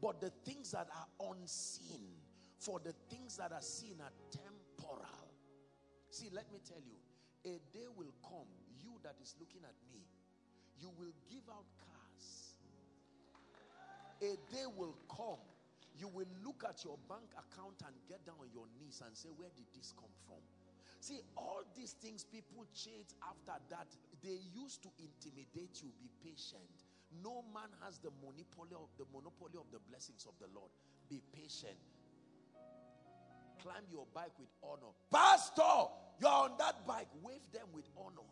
but 0.00 0.20
the 0.20 0.30
things 0.44 0.70
that 0.70 0.88
are 0.94 1.30
unseen. 1.30 2.10
For 2.58 2.78
the 2.78 2.94
things 3.10 3.36
that 3.38 3.50
are 3.50 3.62
seen 3.62 3.96
are 4.00 4.12
temporal. 4.30 5.34
See, 6.10 6.28
let 6.32 6.52
me 6.52 6.60
tell 6.64 6.78
you, 6.78 6.94
a 7.44 7.58
day 7.76 7.86
will 7.96 8.14
come, 8.22 8.46
you 8.78 9.00
that 9.02 9.16
is 9.20 9.34
looking 9.40 9.62
at 9.64 9.74
me, 9.92 10.06
you 10.82 10.90
will 10.98 11.14
give 11.30 11.46
out 11.46 11.64
cars. 11.78 12.26
A 14.18 14.34
day 14.50 14.66
will 14.74 14.98
come, 15.06 15.38
you 15.94 16.10
will 16.10 16.26
look 16.42 16.66
at 16.66 16.82
your 16.82 16.98
bank 17.06 17.30
account 17.38 17.78
and 17.86 17.94
get 18.10 18.26
down 18.26 18.42
on 18.42 18.50
your 18.50 18.66
knees 18.82 18.98
and 19.06 19.14
say, 19.14 19.30
Where 19.30 19.50
did 19.54 19.70
this 19.70 19.94
come 19.94 20.10
from? 20.26 20.42
See, 20.98 21.22
all 21.38 21.62
these 21.74 21.94
things 21.98 22.26
people 22.26 22.66
chase 22.74 23.14
after 23.22 23.58
that, 23.70 23.90
they 24.22 24.38
used 24.54 24.82
to 24.82 24.90
intimidate 24.98 25.82
you. 25.82 25.90
Be 25.98 26.10
patient. 26.22 26.70
No 27.22 27.42
man 27.54 27.70
has 27.82 27.98
the 27.98 28.10
monopoly 28.22 28.74
of 28.78 28.90
the 28.98 29.06
monopoly 29.10 29.58
of 29.58 29.66
the 29.70 29.82
blessings 29.90 30.26
of 30.26 30.34
the 30.38 30.46
Lord. 30.54 30.70
Be 31.10 31.20
patient. 31.34 31.78
Climb 33.62 33.82
your 33.90 34.06
bike 34.14 34.34
with 34.38 34.50
honor. 34.62 34.94
Pastor, 35.10 35.90
you're 36.20 36.30
on 36.30 36.52
that 36.58 36.86
bike. 36.86 37.10
Wave 37.22 37.42
them 37.52 37.66
with 37.74 37.90
honor. 37.98 38.26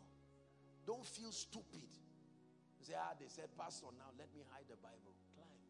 Don't 0.87 1.05
feel 1.05 1.31
stupid. 1.31 1.87
Say, 2.81 2.93
ah, 2.97 3.13
they 3.19 3.29
said, 3.29 3.45
Pastor, 3.57 3.93
now 3.97 4.09
let 4.17 4.33
me 4.33 4.41
hide 4.49 4.65
the 4.67 4.77
Bible. 4.81 5.13
Climb. 5.37 5.61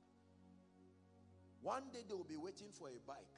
One 1.61 1.83
day 1.91 2.07
they 2.07 2.15
will 2.15 2.23
be 2.23 2.39
waiting 2.39 2.71
for 2.71 2.87
a 2.87 2.99
bike, 3.05 3.37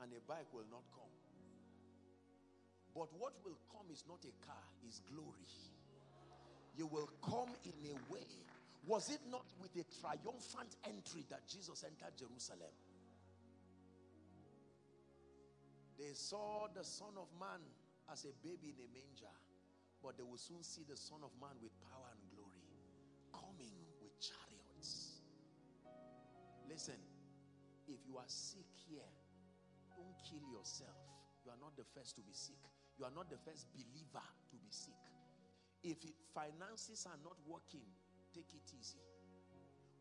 and 0.00 0.10
a 0.12 0.20
bike 0.26 0.48
will 0.52 0.66
not 0.72 0.82
come. 0.96 1.12
But 2.94 3.12
what 3.18 3.34
will 3.44 3.58
come 3.68 3.86
is 3.92 4.04
not 4.08 4.24
a 4.24 4.34
car, 4.46 4.64
is 4.88 5.02
glory. 5.12 5.50
You 6.76 6.86
will 6.86 7.10
come 7.22 7.52
in 7.64 7.76
a 7.90 7.96
way. 8.12 8.26
Was 8.86 9.10
it 9.10 9.20
not 9.30 9.46
with 9.60 9.76
a 9.76 9.84
triumphant 10.00 10.76
entry 10.84 11.24
that 11.30 11.46
Jesus 11.48 11.84
entered 11.84 12.16
Jerusalem? 12.16 12.74
They 15.98 16.12
saw 16.14 16.66
the 16.74 16.84
Son 16.84 17.14
of 17.16 17.28
Man 17.38 17.60
as 18.12 18.24
a 18.24 18.32
baby 18.42 18.74
in 18.74 18.78
a 18.82 18.88
manger, 18.92 19.32
but 20.04 20.20
they 20.20 20.22
will 20.22 20.36
soon 20.36 20.60
see 20.60 20.84
the 20.84 21.00
Son 21.00 21.24
of 21.24 21.32
Man 21.40 21.56
with 21.64 21.72
power 21.88 22.12
and 22.12 22.20
glory 22.28 22.60
coming 23.32 23.72
with 24.04 24.12
chariots. 24.20 25.24
Listen, 26.68 27.00
if 27.88 28.04
you 28.04 28.20
are 28.20 28.28
sick 28.28 28.68
here, 28.84 29.08
don't 29.96 30.12
kill 30.28 30.44
yourself. 30.52 31.00
You 31.40 31.56
are 31.56 31.60
not 31.60 31.72
the 31.80 31.88
first 31.96 32.20
to 32.20 32.22
be 32.22 32.36
sick. 32.36 32.60
You 33.00 33.08
are 33.08 33.14
not 33.16 33.32
the 33.32 33.40
first 33.48 33.64
believer 33.72 34.28
to 34.52 34.56
be 34.60 34.68
sick. 34.68 35.00
If 35.80 36.04
it, 36.04 36.12
finances 36.36 37.08
are 37.08 37.20
not 37.24 37.40
working, 37.48 37.88
take 38.36 38.52
it 38.52 38.68
easy. 38.76 39.00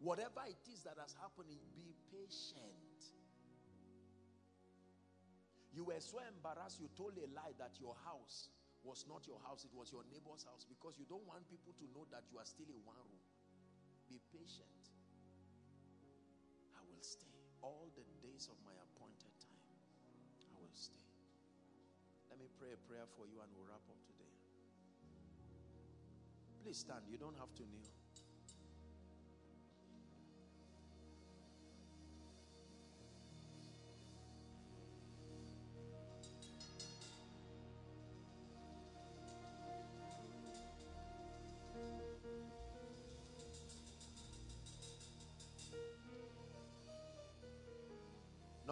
Whatever 0.04 0.44
it 0.52 0.60
is 0.68 0.84
that 0.84 1.00
has 1.00 1.16
happened, 1.16 1.56
be 1.72 1.96
patient. 2.12 3.00
You 5.72 5.88
were 5.88 6.00
so 6.04 6.20
embarrassed, 6.20 6.84
you 6.84 6.92
told 6.92 7.16
a 7.18 7.28
lie 7.32 7.56
that 7.58 7.80
your 7.80 7.96
house 8.04 8.52
was 8.84 9.08
not 9.08 9.24
your 9.26 9.40
house, 9.48 9.64
it 9.64 9.72
was 9.72 9.90
your 9.92 10.04
neighbor's 10.12 10.44
house 10.44 10.68
because 10.68 11.00
you 11.00 11.08
don't 11.08 11.24
want 11.24 11.48
people 11.48 11.72
to 11.80 11.86
know 11.96 12.04
that 12.12 12.28
you 12.28 12.38
are 12.38 12.48
still 12.48 12.68
in 12.68 12.80
one 12.84 13.00
room. 13.00 13.24
Be 14.12 14.20
patient. 14.32 14.84
I 16.76 16.84
will 16.92 17.04
stay 17.04 17.32
all 17.64 17.88
the 17.96 18.04
days 18.20 18.52
of 18.52 18.60
my 18.68 18.76
appointed 18.76 19.32
time. 19.40 19.64
I 20.52 20.60
will 20.60 20.76
stay. 20.76 21.08
Let 22.28 22.38
me 22.38 22.52
pray 22.60 22.76
a 22.76 22.80
prayer 22.84 23.08
for 23.16 23.24
you 23.26 23.40
and 23.40 23.50
we'll 23.56 23.72
wrap 23.72 23.88
up 23.88 24.00
today. 24.04 24.34
Please 26.60 26.84
stand. 26.84 27.08
You 27.08 27.18
don't 27.18 27.40
have 27.40 27.56
to 27.56 27.64
kneel. 27.64 28.03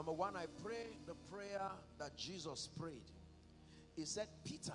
Number 0.02 0.14
one, 0.14 0.36
I 0.36 0.46
pray 0.64 0.88
the 1.06 1.14
prayer 1.32 1.62
that 2.00 2.18
Jesus 2.18 2.70
prayed. 2.80 3.06
He 3.96 4.04
said, 4.04 4.26
Peter, 4.44 4.74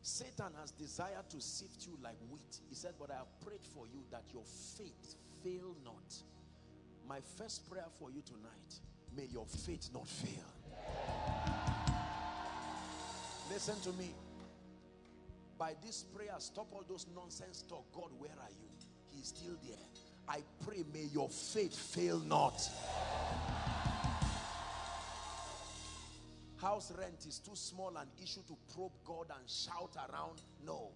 Satan 0.00 0.54
has 0.58 0.70
desired 0.70 1.28
to 1.28 1.38
sift 1.38 1.86
you 1.86 1.98
like 2.02 2.16
wheat. 2.30 2.60
He 2.66 2.74
said, 2.74 2.94
but 2.98 3.10
I 3.10 3.16
have 3.16 3.40
prayed 3.44 3.60
for 3.74 3.84
you 3.86 4.00
that 4.10 4.22
your 4.32 4.44
faith 4.78 5.16
fail 5.44 5.76
not. 5.84 6.14
My 7.06 7.18
first 7.36 7.70
prayer 7.70 7.84
for 7.98 8.10
you 8.10 8.22
tonight, 8.22 8.80
may 9.14 9.26
your 9.30 9.44
faith 9.44 9.90
not 9.92 10.08
fail. 10.08 10.46
Listen 13.52 13.78
to 13.82 13.92
me. 13.98 14.14
By 15.58 15.74
this 15.84 16.04
prayer, 16.04 16.36
stop 16.38 16.68
all 16.72 16.84
those 16.88 17.06
nonsense 17.14 17.64
talk. 17.68 17.84
God, 17.92 18.12
where 18.16 18.30
are 18.30 18.50
you? 18.58 18.68
He's 19.10 19.26
still 19.26 19.58
there. 19.62 19.76
I 20.26 20.38
pray, 20.64 20.84
may 20.94 21.04
your 21.12 21.28
faith 21.28 21.76
fail 21.76 22.20
not. 22.20 22.66
House 26.60 26.92
rent 26.98 27.24
is 27.26 27.38
too 27.38 27.54
small 27.54 27.96
an 27.96 28.08
issue 28.22 28.42
to 28.48 28.56
probe 28.74 28.92
God 29.04 29.26
and 29.38 29.48
shout 29.48 29.96
around. 30.10 30.42
No. 30.64 30.90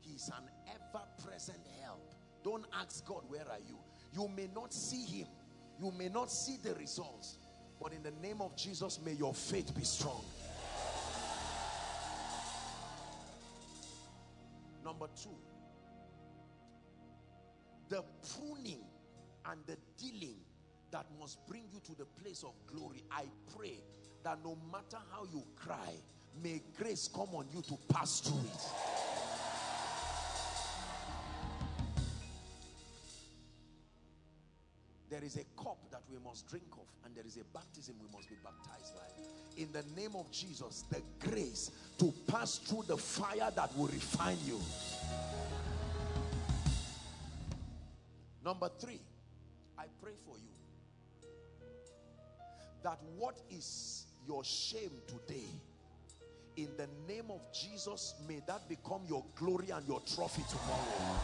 He's 0.00 0.28
an 0.28 0.48
ever-present 0.68 1.66
help. 1.84 2.14
Don't 2.42 2.64
ask 2.74 3.04
God, 3.06 3.22
where 3.28 3.48
are 3.48 3.60
you? 3.68 3.78
You 4.12 4.28
may 4.28 4.48
not 4.54 4.72
see 4.72 5.04
him. 5.04 5.28
You 5.80 5.92
may 5.92 6.08
not 6.08 6.30
see 6.30 6.56
the 6.62 6.74
results. 6.74 7.38
But 7.80 7.92
in 7.92 8.02
the 8.02 8.12
name 8.22 8.40
of 8.40 8.56
Jesus, 8.56 9.00
may 9.04 9.12
your 9.12 9.34
faith 9.34 9.74
be 9.74 9.84
strong. 9.84 10.24
Number 14.84 15.06
two, 15.20 15.30
the 17.88 18.02
pruning 18.34 18.84
and 19.46 19.60
the 19.66 19.76
dealing 19.96 20.36
that 20.92 21.06
must 21.18 21.44
bring 21.48 21.64
you 21.72 21.80
to 21.80 21.96
the 21.96 22.04
place 22.22 22.44
of 22.44 22.52
glory. 22.66 23.02
I 23.10 23.24
pray 23.56 23.80
that 24.22 24.38
no 24.44 24.56
matter 24.70 24.98
how 25.10 25.24
you 25.32 25.42
cry, 25.56 25.94
may 26.42 26.62
grace 26.78 27.08
come 27.12 27.34
on 27.34 27.46
you 27.52 27.62
to 27.62 27.76
pass 27.92 28.20
through 28.20 28.40
it. 28.40 28.62
There 35.10 35.24
is 35.24 35.36
a 35.36 35.62
cup 35.62 35.78
that 35.90 36.02
we 36.10 36.18
must 36.24 36.48
drink 36.48 36.64
of, 36.72 36.86
and 37.04 37.14
there 37.14 37.26
is 37.26 37.36
a 37.36 37.44
baptism 37.52 37.96
we 38.00 38.10
must 38.14 38.28
be 38.28 38.36
baptized 38.42 38.94
by. 38.94 39.62
In 39.62 39.70
the 39.72 39.84
name 40.00 40.16
of 40.16 40.30
Jesus, 40.30 40.84
the 40.90 41.02
grace 41.28 41.70
to 41.98 42.12
pass 42.28 42.56
through 42.58 42.84
the 42.86 42.96
fire 42.96 43.50
that 43.54 43.76
will 43.76 43.88
refine 43.88 44.38
you. 44.46 44.58
Number 48.42 48.70
three, 48.80 49.00
I 49.78 49.84
pray 50.00 50.12
for 50.26 50.36
you 50.38 50.61
that 52.82 52.98
what 53.16 53.38
is 53.50 54.06
your 54.26 54.44
shame 54.44 54.92
today 55.06 55.46
in 56.56 56.68
the 56.76 56.88
name 57.12 57.30
of 57.30 57.40
Jesus 57.52 58.14
may 58.28 58.40
that 58.46 58.68
become 58.68 59.02
your 59.08 59.24
glory 59.36 59.70
and 59.70 59.86
your 59.88 60.00
trophy 60.14 60.42
tomorrow. 60.48 61.18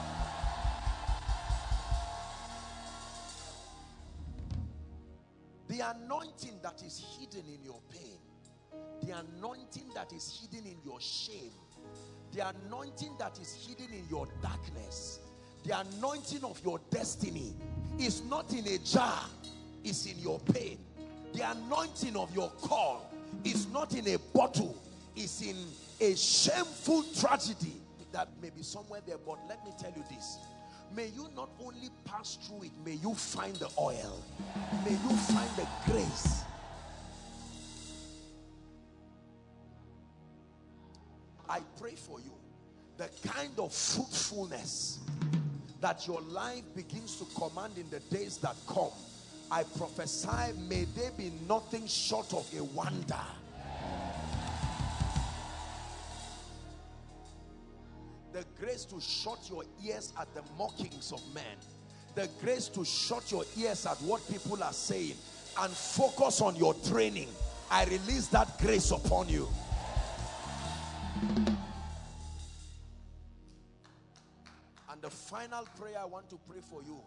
The 5.69 5.81
anointing 5.81 6.61
that 6.63 6.83
is 6.83 7.05
hidden 7.19 7.45
in 7.47 7.63
your 7.63 7.81
pain 7.91 8.19
the 9.03 9.15
anointing 9.17 9.91
that 9.95 10.13
is 10.13 10.41
hidden 10.41 10.67
in 10.67 10.79
your 10.85 11.01
shame 11.01 11.53
the 12.33 12.47
anointing 12.67 13.15
that 13.19 13.39
is 13.39 13.55
hidden 13.67 13.93
in 13.93 14.05
your 14.11 14.27
darkness 14.43 15.21
the 15.65 15.79
anointing 15.79 16.43
of 16.45 16.61
your 16.65 16.81
destiny 16.91 17.55
is 17.99 18.23
not 18.25 18.53
in 18.53 18.67
a 18.67 18.79
jar 18.79 19.23
it's 19.85 20.07
in 20.07 20.19
your 20.19 20.39
pain 20.41 20.79
the 21.49 21.59
anointing 21.59 22.17
of 22.17 22.35
your 22.35 22.51
call 22.61 23.11
is 23.45 23.69
not 23.69 23.95
in 23.95 24.07
a 24.09 24.19
bottle, 24.35 24.77
it's 25.17 25.43
in 25.43 25.57
a 26.01 26.15
shameful 26.15 27.05
tragedy 27.19 27.75
that 28.13 28.29
may 28.41 28.51
be 28.51 28.63
somewhere 28.63 29.01
there. 29.07 29.19
But 29.19 29.39
let 29.49 29.65
me 29.65 29.73
tell 29.79 29.93
you 29.95 30.03
this 30.11 30.39
may 30.95 31.09
you 31.09 31.29
not 31.37 31.51
only 31.61 31.91
pass 32.05 32.39
through 32.43 32.65
it, 32.65 32.71
may 32.85 32.95
you 32.95 33.15
find 33.15 33.55
the 33.57 33.69
oil, 33.79 34.23
may 34.85 34.93
you 34.93 35.17
find 35.17 35.51
the 35.57 35.67
grace. 35.91 36.43
I 41.49 41.61
pray 41.81 41.95
for 41.95 42.21
you 42.21 42.33
the 42.99 43.09
kind 43.27 43.53
of 43.59 43.73
fruitfulness 43.73 44.99
that 45.81 46.07
your 46.07 46.21
life 46.23 46.65
begins 46.75 47.17
to 47.17 47.25
command 47.39 47.79
in 47.79 47.89
the 47.91 48.01
days 48.15 48.39
that 48.39 48.57
come 48.67 48.91
I 49.51 49.63
prophesy, 49.63 50.53
may 50.69 50.85
they 50.85 51.11
be 51.17 51.33
nothing 51.49 51.87
short 51.87 52.35
of 52.35 52.47
a 52.57 52.63
wonder. 52.63 53.17
The 58.33 58.45
grace 58.61 58.85
to 58.87 59.01
shut 59.01 59.49
your 59.51 59.65
ears 59.85 60.13
at 60.21 60.33
the 60.35 60.43
mockings 60.59 61.13
of 61.13 61.23
men. 61.35 61.57
The 62.15 62.29
grace 62.43 62.69
to 62.69 62.85
shut 62.85 63.33
your 63.33 63.45
ears 63.57 63.87
at 63.87 63.97
what 64.03 64.27
people 64.29 64.63
are 64.63 64.73
saying 64.73 65.15
and 65.61 65.73
focus 65.73 66.43
on 66.43 66.55
your 66.57 66.75
training. 66.75 67.29
I 67.71 67.85
release 67.85 68.29
that 68.29 68.59
grace 68.59 68.91
upon 68.91 69.29
you. 69.29 69.49
And 74.91 75.01
the 75.01 75.11
final 75.11 75.67
prayer 75.79 75.99
I 76.01 76.05
want 76.05 76.29
to 76.31 76.39
pray 76.49 76.61
for 76.61 76.83
you 76.83 77.01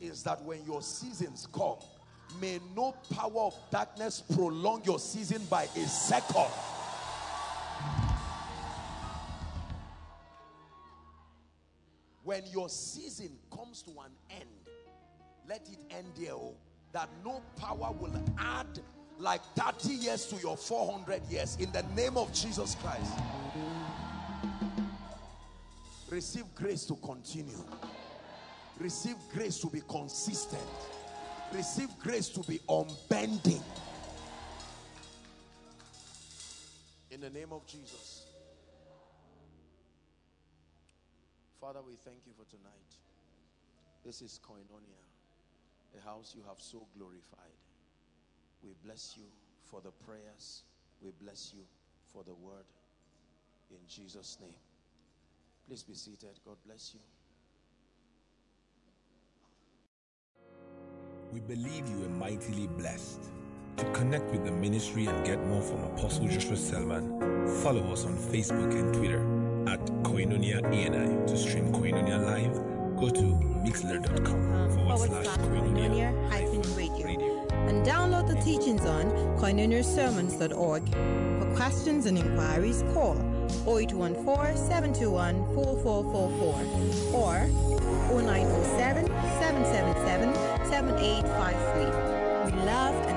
is 0.00 0.22
that 0.24 0.42
when 0.42 0.64
your 0.64 0.82
seasons 0.82 1.46
come, 1.52 1.76
may 2.40 2.60
no 2.76 2.94
power 3.14 3.40
of 3.40 3.54
darkness 3.70 4.22
prolong 4.34 4.82
your 4.84 4.98
season 4.98 5.42
by 5.50 5.64
a 5.64 5.86
second. 5.86 6.46
When 12.24 12.42
your 12.52 12.68
season 12.68 13.30
comes 13.54 13.82
to 13.82 13.90
an 13.90 14.12
end, 14.30 14.48
let 15.48 15.66
it 15.70 15.78
end 15.90 16.06
there. 16.18 16.34
Oh, 16.34 16.54
that 16.92 17.08
no 17.24 17.42
power 17.56 17.92
will 17.98 18.12
add 18.38 18.66
like 19.18 19.42
30 19.56 19.94
years 19.94 20.26
to 20.26 20.36
your 20.36 20.56
400 20.56 21.22
years 21.30 21.56
in 21.58 21.72
the 21.72 21.82
name 21.96 22.16
of 22.16 22.32
Jesus 22.32 22.76
Christ. 22.82 23.12
Receive 26.10 26.44
grace 26.54 26.84
to 26.86 26.94
continue. 26.96 27.64
Receive 28.78 29.16
grace 29.32 29.58
to 29.58 29.66
be 29.66 29.82
consistent. 29.88 30.62
Receive 31.52 31.88
grace 31.98 32.28
to 32.28 32.40
be 32.40 32.60
unbending. 32.68 33.62
In 37.10 37.20
the 37.20 37.30
name 37.30 37.52
of 37.52 37.66
Jesus. 37.66 38.26
Father, 41.60 41.80
we 41.84 41.94
thank 42.04 42.18
you 42.24 42.32
for 42.38 42.48
tonight. 42.48 42.72
This 44.04 44.22
is 44.22 44.38
Koinonia, 44.46 45.02
a 45.98 46.08
house 46.08 46.34
you 46.36 46.42
have 46.48 46.60
so 46.60 46.86
glorified. 46.96 47.58
We 48.62 48.70
bless 48.84 49.16
you 49.16 49.24
for 49.64 49.80
the 49.80 49.90
prayers. 49.90 50.62
We 51.02 51.10
bless 51.20 51.52
you 51.54 51.62
for 52.12 52.22
the 52.22 52.34
word. 52.34 52.64
In 53.70 53.78
Jesus' 53.88 54.38
name. 54.40 54.54
Please 55.66 55.82
be 55.82 55.94
seated. 55.94 56.38
God 56.46 56.56
bless 56.64 56.94
you. 56.94 57.00
We 61.32 61.40
believe 61.40 61.86
you 61.88 62.06
are 62.06 62.08
mightily 62.08 62.66
blessed. 62.68 63.20
To 63.76 63.84
connect 63.92 64.30
with 64.30 64.44
the 64.46 64.50
ministry 64.50 65.06
and 65.06 65.26
get 65.26 65.44
more 65.46 65.60
from 65.60 65.84
Apostle 65.84 66.26
Joshua 66.26 66.56
Selman, 66.56 67.46
follow 67.62 67.92
us 67.92 68.06
on 68.06 68.16
Facebook 68.16 68.72
and 68.72 68.94
Twitter 68.94 69.20
at 69.68 69.84
Koinonia 70.02 70.62
ENI. 70.62 71.26
To 71.26 71.36
stream 71.36 71.70
Koinonia 71.70 72.24
live, 72.24 72.54
go 72.96 73.10
to 73.10 73.22
mixlr.com 73.62 74.52
um, 74.52 74.70
forward 74.70 74.98
slash 74.98 75.26
Koinonia 75.38 76.76
radio. 76.76 77.46
And 77.68 77.84
download 77.84 78.26
the 78.26 78.40
teachings 78.40 78.86
on 78.86 79.10
koinoniasermons.org. 79.38 80.88
For 80.88 81.54
questions 81.54 82.06
and 82.06 82.16
inquiries, 82.16 82.82
call 82.94 83.18
0814 83.66 84.56
721 84.56 85.54
4444 85.54 87.20
or 87.20 87.46
0907 88.22 89.06
777 89.06 90.47
7853. 90.68 92.52
We 92.52 92.52
love 92.64 93.07